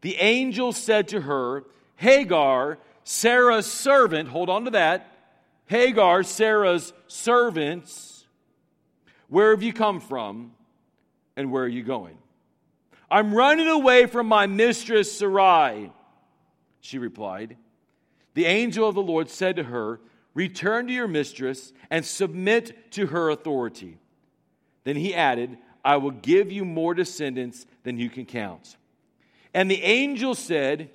The 0.01 0.15
angel 0.17 0.73
said 0.73 1.07
to 1.07 1.21
her, 1.21 1.63
Hagar, 1.95 2.77
Sarah's 3.03 3.65
servant, 3.65 4.29
hold 4.29 4.51
on 4.51 4.65
to 4.65 4.71
that. 4.71 5.11
Hagar, 5.65 6.21
Sarah's 6.21 6.93
servants, 7.07 8.27
where 9.27 9.49
have 9.49 9.63
you 9.63 9.73
come 9.73 9.99
from 9.99 10.51
and 11.35 11.51
where 11.51 11.63
are 11.63 11.67
you 11.67 11.81
going? 11.81 12.19
I'm 13.09 13.33
running 13.33 13.67
away 13.67 14.05
from 14.05 14.27
my 14.27 14.47
mistress 14.47 15.17
Sarai. 15.17 15.91
She 16.81 16.97
replied. 16.97 17.57
The 18.33 18.45
angel 18.45 18.87
of 18.87 18.95
the 18.95 19.01
Lord 19.01 19.29
said 19.29 19.55
to 19.55 19.63
her, 19.63 19.99
Return 20.33 20.87
to 20.87 20.93
your 20.93 21.07
mistress 21.07 21.71
and 21.89 22.05
submit 22.05 22.91
to 22.91 23.07
her 23.07 23.29
authority. 23.29 23.97
Then 24.83 24.97
he 24.97 25.15
added, 25.15 25.57
I 25.83 25.97
will 25.97 26.11
give 26.11 26.51
you 26.51 26.65
more 26.65 26.93
descendants 26.93 27.65
than 27.83 27.97
you 27.97 28.09
can 28.09 28.25
count. 28.25 28.75
And 29.53 29.71
the 29.71 29.81
angel 29.81 30.35
said, 30.35 30.89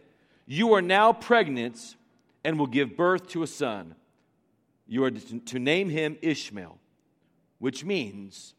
You 0.46 0.74
are 0.74 0.82
now 0.82 1.12
pregnant 1.12 1.96
and 2.44 2.58
will 2.58 2.66
give 2.66 2.96
birth 2.96 3.28
to 3.28 3.42
a 3.42 3.46
son. 3.46 3.94
You 4.86 5.04
are 5.04 5.10
to 5.10 5.58
name 5.58 5.88
him 5.88 6.18
Ishmael, 6.20 6.78
which 7.58 7.84
means 7.84 8.54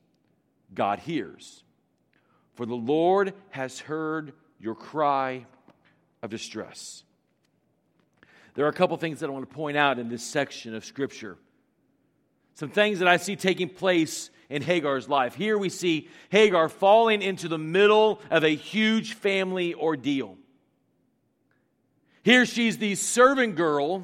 God 0.74 1.00
hears. 1.00 1.64
For 2.62 2.68
the 2.68 2.76
Lord 2.76 3.34
has 3.50 3.80
heard 3.80 4.34
your 4.60 4.76
cry 4.76 5.48
of 6.22 6.30
distress. 6.30 7.04
There 8.54 8.66
are 8.66 8.70
a 8.70 8.74
couple 8.74 8.96
things 8.98 9.22
that 9.22 9.32
I 9.32 9.34
want 9.34 9.50
to 9.50 9.56
point 9.56 9.78
out 9.78 9.98
in 9.98 10.10
this 10.10 10.22
section 10.22 10.76
of 10.76 10.86
Scripture. 10.86 11.38
Some 12.54 12.70
things 12.70 13.00
that 13.00 13.08
I 13.08 13.18
see 13.18 13.36
taking 13.36 13.68
place 13.68 14.30
in 14.48 14.62
Hagar's 14.62 15.10
life. 15.10 15.34
Here 15.34 15.58
we 15.58 15.70
see 15.70 16.08
Hagar 16.30 16.70
falling 16.70 17.24
into 17.24 17.48
the 17.48 17.58
middle 17.58 18.22
of 18.30 18.44
a 18.44 18.56
huge 18.56 19.16
family 19.16 19.74
ordeal. 19.74 20.38
Here 22.22 22.46
she's 22.46 22.78
the 22.78 22.94
servant 22.94 23.56
girl. 23.56 24.04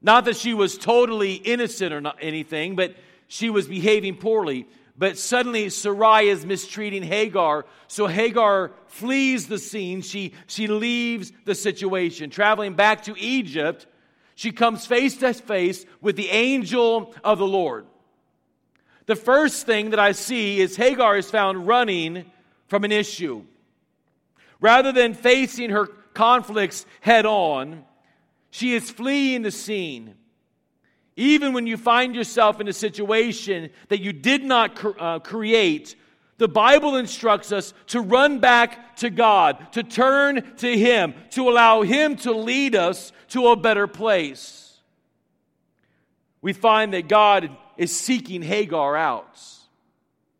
Not 0.00 0.24
that 0.24 0.38
she 0.38 0.54
was 0.54 0.78
totally 0.78 1.34
innocent 1.34 1.92
or 1.92 2.10
anything, 2.22 2.74
but 2.74 2.96
she 3.28 3.50
was 3.50 3.68
behaving 3.68 4.16
poorly. 4.16 4.66
But 4.96 5.18
suddenly 5.18 5.70
Sarai 5.70 6.28
is 6.28 6.46
mistreating 6.46 7.02
Hagar. 7.02 7.66
So 7.88 8.06
Hagar 8.06 8.70
flees 8.86 9.48
the 9.48 9.58
scene. 9.58 10.02
She, 10.02 10.34
she 10.46 10.68
leaves 10.68 11.32
the 11.44 11.54
situation. 11.54 12.30
Traveling 12.30 12.74
back 12.74 13.02
to 13.04 13.18
Egypt, 13.18 13.86
she 14.36 14.52
comes 14.52 14.86
face 14.86 15.16
to 15.18 15.34
face 15.34 15.84
with 16.00 16.16
the 16.16 16.28
angel 16.30 17.14
of 17.24 17.38
the 17.38 17.46
Lord. 17.46 17.86
The 19.06 19.16
first 19.16 19.66
thing 19.66 19.90
that 19.90 20.00
I 20.00 20.12
see 20.12 20.60
is 20.60 20.76
Hagar 20.76 21.16
is 21.16 21.30
found 21.30 21.66
running 21.66 22.30
from 22.68 22.84
an 22.84 22.92
issue. 22.92 23.44
Rather 24.60 24.92
than 24.92 25.14
facing 25.14 25.70
her 25.70 25.86
conflicts 26.14 26.86
head 27.00 27.26
on, 27.26 27.84
she 28.50 28.74
is 28.74 28.90
fleeing 28.90 29.42
the 29.42 29.50
scene. 29.50 30.14
Even 31.16 31.52
when 31.52 31.66
you 31.66 31.76
find 31.76 32.14
yourself 32.14 32.60
in 32.60 32.68
a 32.68 32.72
situation 32.72 33.70
that 33.88 34.00
you 34.00 34.12
did 34.12 34.42
not 34.42 34.84
uh, 34.98 35.20
create, 35.20 35.94
the 36.38 36.48
Bible 36.48 36.96
instructs 36.96 37.52
us 37.52 37.72
to 37.88 38.00
run 38.00 38.40
back 38.40 38.96
to 38.96 39.10
God, 39.10 39.72
to 39.72 39.82
turn 39.84 40.56
to 40.56 40.76
Him, 40.78 41.14
to 41.30 41.48
allow 41.48 41.82
Him 41.82 42.16
to 42.16 42.32
lead 42.32 42.74
us 42.74 43.12
to 43.28 43.48
a 43.48 43.56
better 43.56 43.86
place. 43.86 44.80
We 46.42 46.52
find 46.52 46.92
that 46.94 47.08
God 47.08 47.56
is 47.76 47.96
seeking 47.96 48.42
Hagar 48.42 48.96
out. 48.96 49.40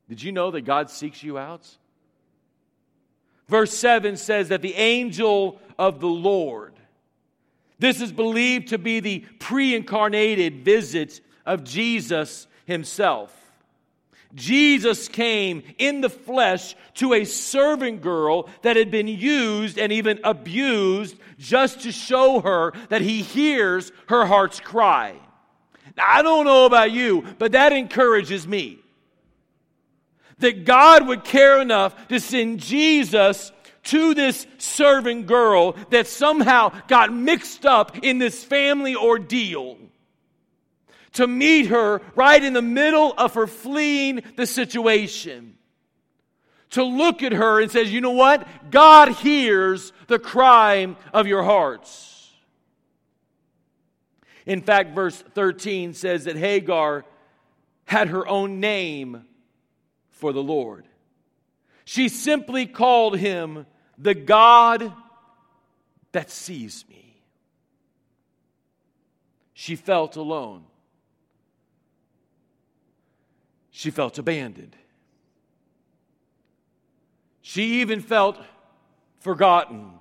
Did 0.08 0.22
you 0.22 0.32
know 0.32 0.50
that 0.50 0.62
God 0.62 0.90
seeks 0.90 1.22
you 1.22 1.38
out? 1.38 1.66
Verse 3.48 3.72
7 3.72 4.16
says 4.16 4.48
that 4.48 4.62
the 4.62 4.74
angel 4.74 5.60
of 5.78 6.00
the 6.00 6.08
Lord 6.08 6.73
this 7.84 8.00
is 8.00 8.12
believed 8.12 8.68
to 8.68 8.78
be 8.78 9.00
the 9.00 9.20
pre 9.38 9.74
incarnated 9.74 10.64
visit 10.64 11.20
of 11.44 11.64
Jesus 11.64 12.46
himself. 12.64 13.32
Jesus 14.34 15.06
came 15.06 15.62
in 15.78 16.00
the 16.00 16.08
flesh 16.08 16.74
to 16.94 17.12
a 17.12 17.24
servant 17.24 18.00
girl 18.00 18.48
that 18.62 18.76
had 18.76 18.90
been 18.90 19.06
used 19.06 19.78
and 19.78 19.92
even 19.92 20.18
abused 20.24 21.16
just 21.38 21.82
to 21.82 21.92
show 21.92 22.40
her 22.40 22.72
that 22.88 23.02
he 23.02 23.22
hears 23.22 23.92
her 24.08 24.24
heart's 24.24 24.60
cry. 24.60 25.14
Now, 25.96 26.04
I 26.08 26.22
don't 26.22 26.46
know 26.46 26.66
about 26.66 26.90
you, 26.90 27.22
but 27.38 27.52
that 27.52 27.72
encourages 27.72 28.48
me. 28.48 28.80
That 30.38 30.64
God 30.64 31.06
would 31.06 31.22
care 31.22 31.60
enough 31.60 32.08
to 32.08 32.18
send 32.18 32.58
Jesus 32.58 33.52
to 33.84 34.14
this 34.14 34.46
servant 34.58 35.26
girl 35.26 35.72
that 35.90 36.06
somehow 36.06 36.72
got 36.88 37.12
mixed 37.12 37.64
up 37.66 37.98
in 38.02 38.18
this 38.18 38.42
family 38.42 38.96
ordeal. 38.96 39.78
To 41.14 41.26
meet 41.26 41.66
her 41.66 42.00
right 42.16 42.42
in 42.42 42.54
the 42.54 42.62
middle 42.62 43.14
of 43.16 43.34
her 43.34 43.46
fleeing 43.46 44.22
the 44.36 44.46
situation. 44.46 45.56
To 46.70 46.82
look 46.82 47.22
at 47.22 47.32
her 47.32 47.60
and 47.60 47.70
says, 47.70 47.92
you 47.92 48.00
know 48.00 48.10
what? 48.10 48.48
God 48.70 49.10
hears 49.10 49.92
the 50.08 50.18
cry 50.18 50.96
of 51.12 51.28
your 51.28 51.44
hearts. 51.44 52.32
In 54.44 54.60
fact, 54.60 54.94
verse 54.94 55.22
13 55.34 55.94
says 55.94 56.24
that 56.24 56.36
Hagar 56.36 57.04
had 57.84 58.08
her 58.08 58.26
own 58.26 58.60
name 58.60 59.24
for 60.10 60.32
the 60.32 60.42
Lord. 60.42 60.84
She 61.84 62.08
simply 62.08 62.66
called 62.66 63.18
him 63.18 63.66
the 63.98 64.14
God 64.14 64.92
that 66.12 66.30
sees 66.30 66.84
me. 66.88 67.22
She 69.52 69.76
felt 69.76 70.16
alone. 70.16 70.64
She 73.70 73.90
felt 73.90 74.18
abandoned. 74.18 74.76
She 77.42 77.80
even 77.80 78.00
felt 78.00 78.38
forgotten. 79.20 79.92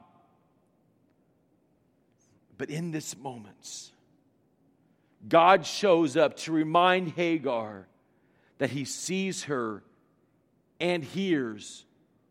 But 2.58 2.70
in 2.70 2.92
this 2.92 3.18
moment, 3.18 3.92
God 5.28 5.66
shows 5.66 6.16
up 6.18 6.38
to 6.38 6.52
remind 6.52 7.10
Hagar 7.10 7.88
that 8.58 8.70
he 8.70 8.86
sees 8.86 9.44
her 9.46 9.84
and 10.80 11.04
hears 11.04 11.86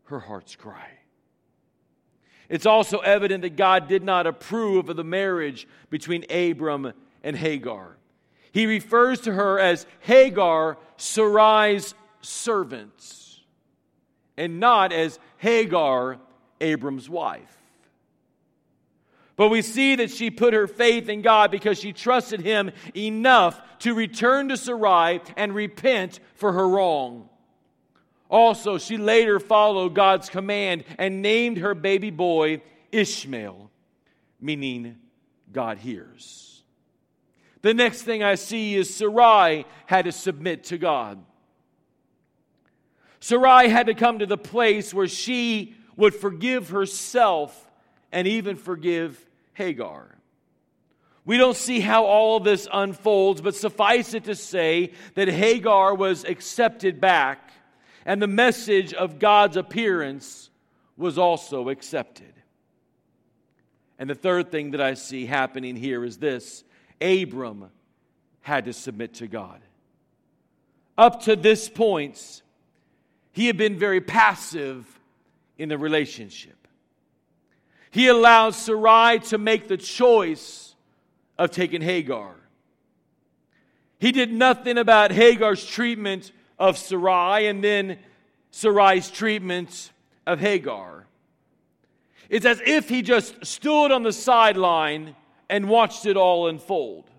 her 0.05 0.19
heart's 0.19 0.55
cry. 0.55 0.89
It's 2.53 2.67
also 2.67 2.99
evident 2.99 3.41
that 3.41 3.55
God 3.55 3.87
did 3.87 4.03
not 4.03 4.27
approve 4.27 4.87
of 4.87 4.95
the 4.95 5.03
marriage 5.03 5.67
between 5.89 6.23
Abram 6.29 6.93
and 7.23 7.35
Hagar. 7.35 7.97
He 8.51 8.67
refers 8.67 9.21
to 9.21 9.33
her 9.33 9.57
as 9.57 9.87
Hagar, 10.01 10.77
Sarai's 10.95 11.95
servant, 12.21 13.39
and 14.37 14.59
not 14.59 14.93
as 14.93 15.17
Hagar, 15.37 16.19
Abram's 16.61 17.09
wife. 17.09 17.57
But 19.35 19.49
we 19.49 19.63
see 19.63 19.95
that 19.95 20.11
she 20.11 20.29
put 20.29 20.53
her 20.53 20.67
faith 20.67 21.09
in 21.09 21.23
God 21.23 21.49
because 21.49 21.79
she 21.79 21.91
trusted 21.91 22.41
him 22.41 22.69
enough 22.95 23.59
to 23.79 23.95
return 23.95 24.49
to 24.49 24.57
Sarai 24.57 25.21
and 25.35 25.55
repent 25.55 26.19
for 26.35 26.51
her 26.51 26.69
wrong. 26.69 27.29
Also, 28.33 28.79
she 28.79 28.97
later 28.97 29.39
followed 29.39 29.93
God's 29.93 30.27
command 30.27 30.85
and 30.97 31.21
named 31.21 31.59
her 31.59 31.75
baby 31.75 32.09
boy 32.09 32.63
Ishmael, 32.91 33.69
meaning 34.41 34.97
God 35.51 35.77
hears. 35.77 36.63
The 37.61 37.75
next 37.75 38.01
thing 38.01 38.23
I 38.23 38.33
see 38.33 38.73
is 38.73 38.91
Sarai 38.91 39.65
had 39.85 40.05
to 40.05 40.11
submit 40.11 40.63
to 40.65 40.79
God. 40.79 41.23
Sarai 43.19 43.69
had 43.69 43.85
to 43.85 43.93
come 43.93 44.17
to 44.17 44.25
the 44.25 44.35
place 44.35 44.95
where 44.95 45.07
she 45.07 45.75
would 45.95 46.15
forgive 46.15 46.69
herself 46.69 47.69
and 48.11 48.27
even 48.27 48.55
forgive 48.55 49.23
Hagar. 49.53 50.07
We 51.23 51.37
don't 51.37 51.55
see 51.55 51.81
how 51.81 52.05
all 52.05 52.39
this 52.39 52.67
unfolds, 52.73 53.41
but 53.41 53.53
suffice 53.53 54.15
it 54.15 54.23
to 54.23 54.33
say 54.33 54.93
that 55.13 55.27
Hagar 55.27 55.93
was 55.93 56.23
accepted 56.23 56.99
back 56.99 57.52
and 58.05 58.21
the 58.21 58.27
message 58.27 58.93
of 58.93 59.19
God's 59.19 59.57
appearance 59.57 60.49
was 60.97 61.17
also 61.17 61.69
accepted. 61.69 62.33
And 63.97 64.09
the 64.09 64.15
third 64.15 64.51
thing 64.51 64.71
that 64.71 64.81
I 64.81 64.95
see 64.95 65.25
happening 65.25 65.75
here 65.75 66.03
is 66.03 66.17
this 66.17 66.63
Abram 67.01 67.69
had 68.41 68.65
to 68.65 68.73
submit 68.73 69.15
to 69.15 69.27
God. 69.27 69.61
Up 70.97 71.23
to 71.23 71.35
this 71.35 71.69
point, 71.69 72.41
he 73.31 73.47
had 73.47 73.57
been 73.57 73.77
very 73.79 74.01
passive 74.01 74.85
in 75.57 75.69
the 75.69 75.77
relationship. 75.77 76.67
He 77.89 78.07
allowed 78.07 78.55
Sarai 78.55 79.19
to 79.19 79.37
make 79.37 79.67
the 79.67 79.77
choice 79.77 80.75
of 81.37 81.51
taking 81.51 81.81
Hagar. 81.81 82.35
He 83.99 84.11
did 84.11 84.33
nothing 84.33 84.77
about 84.77 85.11
Hagar's 85.11 85.65
treatment 85.65 86.31
of 86.63 86.77
Sarai 86.77 87.47
and 87.47 87.61
then 87.61 87.99
Sarai's 88.51 89.11
treatment 89.11 89.91
of 90.25 90.39
Hagar. 90.39 91.05
It's 92.29 92.45
as 92.45 92.61
if 92.65 92.87
he 92.87 93.01
just 93.01 93.45
stood 93.45 93.91
on 93.91 94.03
the 94.03 94.13
sideline 94.13 95.17
and 95.49 95.67
watched 95.67 96.05
it 96.05 96.15
all 96.15 96.47
unfold. 96.47 97.09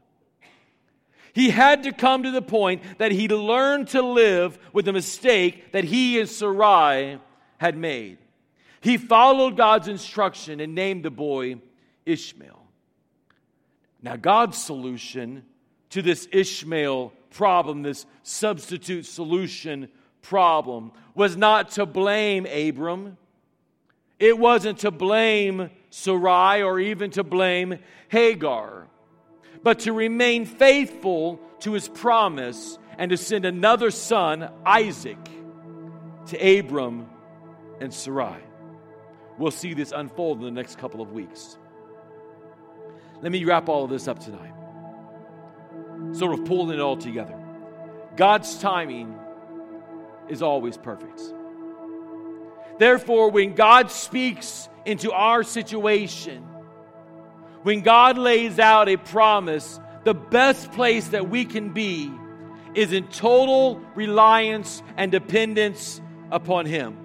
He 1.35 1.51
had 1.51 1.83
to 1.83 1.93
come 1.93 2.23
to 2.23 2.31
the 2.31 2.41
point 2.41 2.81
that 2.97 3.13
he 3.13 3.29
learned 3.29 3.89
to 3.89 4.01
live 4.01 4.59
with 4.73 4.87
the 4.87 4.95
mistake 4.95 5.73
that 5.73 5.85
he 5.85 6.19
and 6.19 6.29
Sarai 6.29 7.19
had 7.59 7.77
made. 7.77 8.17
He 8.81 8.97
followed 8.97 9.59
God's 9.59 9.89
instruction 9.89 10.59
and 10.59 10.75
named 10.75 11.05
the 11.05 11.11
boy 11.11 11.57
Ishmael. 12.07 12.63
Now, 14.01 14.17
God's 14.17 14.57
solution 14.57 15.45
to 15.91 16.01
this 16.01 16.29
Ishmael 16.33 17.13
problem, 17.35 17.83
this 17.83 18.07
substitute 18.23 19.05
solution 19.05 19.89
problem, 20.23 20.93
was 21.15 21.37
not 21.37 21.73
to 21.73 21.85
blame 21.85 22.47
Abram. 22.47 23.19
It 24.19 24.39
wasn't 24.39 24.79
to 24.79 24.91
blame 24.91 25.71
Sarai 25.91 26.63
or 26.63 26.81
even 26.81 27.11
to 27.11 27.23
blame 27.25 27.79
Hagar. 28.09 28.87
but 29.65 29.81
to 29.81 29.93
remain 29.93 30.45
faithful 30.45 31.41
to 31.61 31.73
his 31.73 31.89
promise 31.89 32.79
and 32.99 33.11
to 33.11 33.17
send 33.17 33.47
another 33.47 33.91
son, 33.91 34.49
Isaac, 34.65 35.19
to 36.27 36.59
Abram 36.59 37.09
and 37.81 37.93
Sarai. 37.93 38.37
We'll 39.39 39.51
see 39.51 39.75
this 39.75 39.91
unfold 39.91 40.39
in 40.39 40.45
the 40.45 40.51
next 40.51 40.79
couple 40.79 41.01
of 41.01 41.13
weeks. 41.13 41.57
Let 43.23 43.33
me 43.33 43.45
wrap 43.45 43.69
all 43.69 43.85
of 43.85 43.91
this 43.91 44.07
up 44.07 44.21
tonight. 44.21 44.53
Sort 46.15 46.39
of 46.39 46.45
pulling 46.45 46.79
it 46.79 46.81
all 46.81 46.97
together. 46.97 47.39
God's 48.17 48.59
timing 48.59 49.19
is 50.29 50.43
always 50.43 50.77
perfect. 50.77 51.21
Therefore, 52.79 53.31
when 53.31 53.55
God 53.55 53.91
speaks 53.91 54.69
into 54.85 55.13
our 55.13 55.43
situation, 55.43 56.43
when 57.63 57.81
God 57.81 58.19
lays 58.19 58.59
out 58.59 58.89
a 58.89 58.97
promise, 58.97 59.81
the 60.05 60.15
best 60.15 60.71
place 60.73 61.09
that 61.09 61.29
we 61.29 61.45
can 61.45 61.71
be 61.71 62.13
is 62.75 62.93
in 62.93 63.09
total 63.09 63.81
reliance 63.95 64.83
and 64.97 65.11
dependence 65.11 66.01
upon 66.31 66.67
Him. 66.67 66.99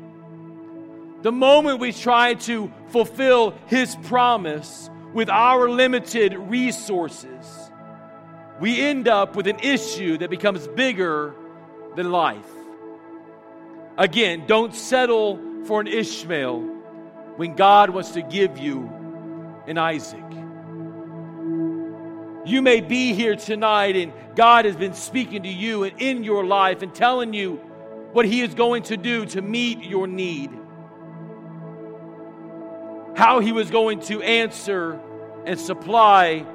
The 1.22 1.32
moment 1.32 1.80
we 1.80 1.94
try 1.94 2.34
to 2.34 2.72
fulfill 2.90 3.56
His 3.68 3.96
promise 4.04 4.90
with 5.14 5.30
our 5.30 5.70
limited 5.70 6.34
resources, 6.36 7.69
we 8.60 8.82
end 8.82 9.08
up 9.08 9.36
with 9.36 9.48
an 9.48 9.60
issue 9.60 10.18
that 10.18 10.30
becomes 10.30 10.68
bigger 10.68 11.34
than 11.96 12.12
life. 12.12 12.50
Again, 13.98 14.46
don't 14.48 14.76
settle 14.76 15.40
for 15.66 15.82
an 15.82 15.88
Ishmael 15.88 16.60
when 17.38 17.56
God 17.56 17.90
wants 17.90 18.12
to 18.12 18.22
give 18.22 18.58
you 18.58 18.90
an 19.68 19.78
Isaac. 19.78 20.24
You 22.46 22.62
may 22.62 22.82
be 22.82 23.14
here 23.14 23.36
tonight 23.36 23.96
and 23.96 24.14
God 24.36 24.66
has 24.66 24.76
been 24.76 24.94
speaking 24.94 25.44
to 25.44 25.50
you 25.50 25.84
and 25.84 26.02
in 26.02 26.24
your 26.24 26.46
life 26.46 26.82
and 26.82 26.94
telling 26.94 27.34
you 27.34 27.56
what 28.14 28.26
He 28.26 28.42
is 28.42 28.54
going 28.56 28.84
to 28.84 28.98
do 28.98 29.26
to 29.28 29.42
meet 29.42 29.84
your 29.84 30.08
need. 30.08 30.50
How 33.16 33.40
He 33.40 33.52
was 33.52 33.70
going 33.70 34.00
to 34.02 34.22
answer 34.22 35.00
and 35.46 35.60
supply 35.60 36.46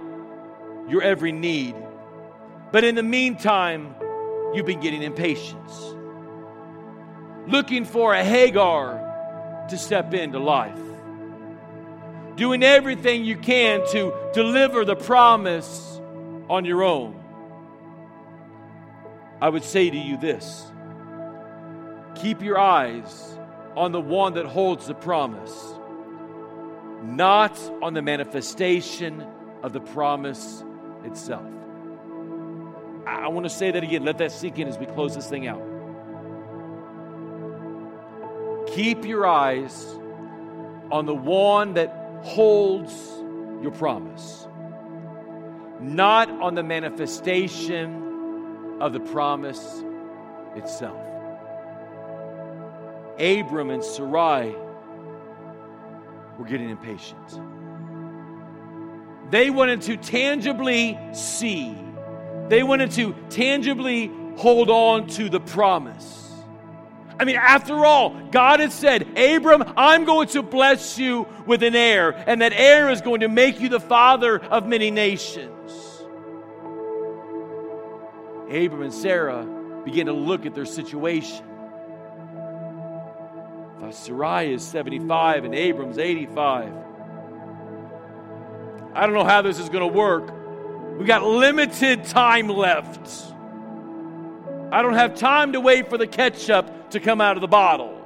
your 0.89 1.03
every 1.03 1.33
need. 1.33 1.77
But 2.75 2.83
in 2.83 2.97
the 2.97 3.05
meantime, 3.05 3.95
you've 4.53 4.67
been 4.67 4.81
getting 4.81 5.05
impatient, 5.05 5.71
looking 7.47 7.85
for 7.85 8.13
a 8.13 8.25
Hagar 8.25 9.67
to 9.71 9.79
step 9.79 10.13
into 10.13 10.41
life 10.41 10.77
doing 12.37 12.65
everything 12.65 13.25
you 13.25 13.37
can 13.37 13.87
to 13.93 14.13
deliver 14.33 14.85
the 14.85 14.97
promise 14.97 16.01
on 16.51 16.65
your 16.65 16.83
own. 16.83 17.15
I 19.41 19.49
would 19.49 19.63
say 19.63 19.89
to 19.89 19.97
you 19.97 20.17
this 20.17 20.67
keep 22.17 22.43
your 22.43 22.59
eyes 22.59 23.39
on 23.77 23.93
the 23.93 24.01
one 24.01 24.35
that 24.35 24.47
holds 24.47 24.87
the 24.87 24.95
promise, 24.95 25.75
not 27.05 27.57
on 27.81 27.95
the 27.95 28.03
manifestation 28.03 29.25
of 29.63 29.73
the 29.73 29.81
promise 29.81 30.65
itself. 31.05 31.54
I 33.15 33.29
want 33.29 33.45
to 33.45 33.51
say 33.51 33.71
that 33.71 33.83
again. 33.83 34.05
Let 34.05 34.19
that 34.19 34.33
sink 34.33 34.59
in 34.59 34.69
as 34.69 34.79
we 34.79 34.87
close 34.87 35.15
this 35.15 35.29
thing 35.29 35.47
out. 35.47 35.63
Keep 38.69 39.05
your 39.05 39.27
eyes 39.27 39.87
on 40.91 41.07
the 41.07 41.15
one 41.15 41.75
that 41.75 42.21
holds 42.23 42.93
your 43.63 43.71
promise, 43.71 44.49
not 45.81 46.31
on 46.31 46.55
the 46.55 46.63
manifestation 46.63 48.79
of 48.81 48.93
the 48.93 49.01
promise 49.01 49.85
itself. 50.57 51.01
Abram 53.19 53.71
and 53.71 53.85
Sarai 53.85 54.55
were 56.39 56.45
getting 56.45 56.71
impatient. 56.71 57.41
They 59.31 59.51
wanted 59.51 59.83
to 59.83 59.97
tangibly 59.97 60.99
see, 61.13 61.77
they 62.49 62.63
wanted 62.63 62.91
to 62.93 63.15
tangibly 63.31 64.11
hold 64.37 64.71
on 64.71 65.07
to 65.09 65.29
the 65.29 65.41
promise. 65.41 66.33
I 67.19 67.25
mean, 67.25 67.37
after 67.37 67.85
all, 67.87 68.11
God 68.31 68.61
has 68.61 68.75
said, 68.75 69.17
Abram, 69.17 69.63
I'm 69.77 70.05
going 70.05 70.29
to 70.29 70.43
bless 70.43 70.99
you 70.99 71.29
with 71.47 71.63
an 71.63 71.77
heir, 71.77 72.11
and 72.27 72.43
that 72.43 72.53
heir 72.53 72.91
is 72.91 73.01
going 73.01 73.21
to 73.21 73.29
make 73.29 73.61
you 73.61 73.69
the 73.69 73.81
father 73.81 74.41
of 74.41 74.67
many 74.67 74.91
nations. 74.91 75.73
Abram 78.51 78.83
and 78.83 78.93
Sarah 78.93 79.47
began 79.85 80.07
to 80.07 80.13
look 80.13 80.45
at 80.45 80.55
their 80.55 80.67
situation. 80.67 81.45
If 83.83 83.95
Sarai 83.95 84.53
is 84.53 84.63
75 84.65 85.45
and 85.45 85.55
Abram's 85.55 85.99
85, 85.99 86.73
I 88.95 89.07
don't 89.07 89.15
know 89.15 89.25
how 89.25 89.43
this 89.43 89.59
is 89.59 89.69
going 89.69 89.89
to 89.89 89.99
work. 89.99 90.44
We 90.99 91.05
got 91.05 91.25
limited 91.25 92.05
time 92.05 92.49
left. 92.49 93.33
I 94.71 94.81
don't 94.81 94.95
have 94.95 95.17
time 95.17 95.53
to 95.53 95.61
wait 95.61 95.89
for 95.89 95.99
the 95.99 96.07
ketchup 96.07 96.91
to 96.91 97.01
come 97.01 97.21
out 97.21 97.37
of 97.37 97.41
the 97.41 97.49
bottle. 97.49 98.01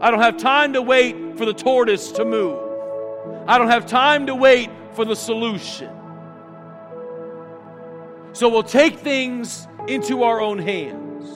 I 0.00 0.10
don't 0.10 0.20
have 0.20 0.38
time 0.38 0.72
to 0.72 0.82
wait 0.82 1.36
for 1.36 1.44
the 1.44 1.52
tortoise 1.52 2.12
to 2.12 2.24
move. 2.24 2.58
I 3.46 3.58
don't 3.58 3.68
have 3.68 3.86
time 3.86 4.26
to 4.26 4.34
wait 4.34 4.70
for 4.94 5.04
the 5.04 5.14
solution. 5.14 5.90
So 8.32 8.48
we'll 8.48 8.62
take 8.62 8.98
things 8.98 9.68
into 9.86 10.22
our 10.22 10.40
own 10.40 10.58
hands. 10.58 11.30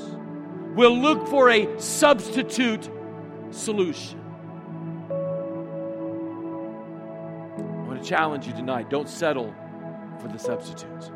We'll 0.74 0.98
look 0.98 1.28
for 1.28 1.50
a 1.50 1.80
substitute 1.80 2.88
solution. 3.50 4.18
I 7.50 7.86
want 7.86 8.02
to 8.02 8.08
challenge 8.08 8.46
you 8.46 8.52
tonight 8.54 8.88
don't 8.88 9.08
settle 9.08 9.54
for 10.20 10.28
the 10.28 10.38
substitute. 10.38 11.10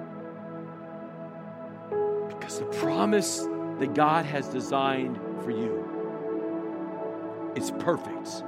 Because 2.28 2.58
the 2.58 2.66
promise 2.66 3.46
that 3.78 3.94
God 3.94 4.24
has 4.24 4.48
designed 4.48 5.18
for 5.42 5.50
you 5.50 7.52
is 7.56 7.70
perfect 7.78 8.42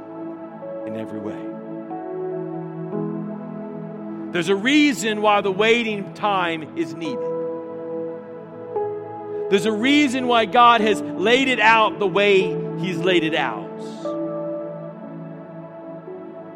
in 0.87 0.97
every 0.97 1.21
way. 1.21 1.43
There's 4.33 4.49
a 4.49 4.57
reason 4.57 5.23
why 5.23 5.41
the 5.41 5.53
waiting 5.53 6.13
time 6.15 6.77
is 6.77 6.95
needed. 6.95 7.19
There's 9.51 9.67
a 9.67 9.73
reason 9.73 10.27
why 10.27 10.45
God 10.45 10.81
has 10.81 11.01
laid 11.01 11.49
it 11.49 11.61
out 11.61 11.99
the 11.99 12.07
way 12.07 12.63
He's 12.81 12.99
laid 12.99 13.25
it 13.25 13.35
out. 13.35 13.65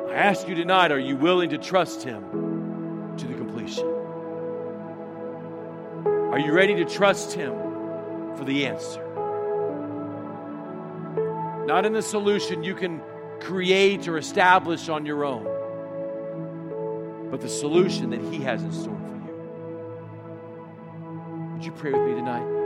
I 0.09 0.15
ask 0.15 0.49
you 0.49 0.55
tonight 0.55 0.91
are 0.91 0.99
you 0.99 1.17
willing 1.17 1.51
to 1.51 1.59
trust 1.59 2.03
Him 2.03 2.50
Are 6.31 6.39
you 6.39 6.53
ready 6.53 6.77
to 6.77 6.85
trust 6.85 7.33
Him 7.33 7.53
for 8.37 8.45
the 8.45 8.67
answer? 8.67 9.05
Not 11.67 11.85
in 11.85 11.93
the 11.93 12.03
solution 12.03 12.63
you 12.63 12.75
can 12.75 13.03
create 13.41 14.07
or 14.07 14.17
establish 14.17 14.89
on 14.89 15.05
your 15.05 15.25
own, 15.25 15.45
but 17.31 17.41
the 17.41 17.49
solution 17.49 18.11
that 18.11 18.21
He 18.21 18.39
has 18.43 18.63
in 18.63 18.73
store 18.73 18.97
for 18.97 19.17
you. 19.17 19.35
Would 21.55 21.65
you 21.65 21.73
pray 21.73 21.91
with 21.91 22.03
me 22.09 22.15
tonight? 22.15 22.60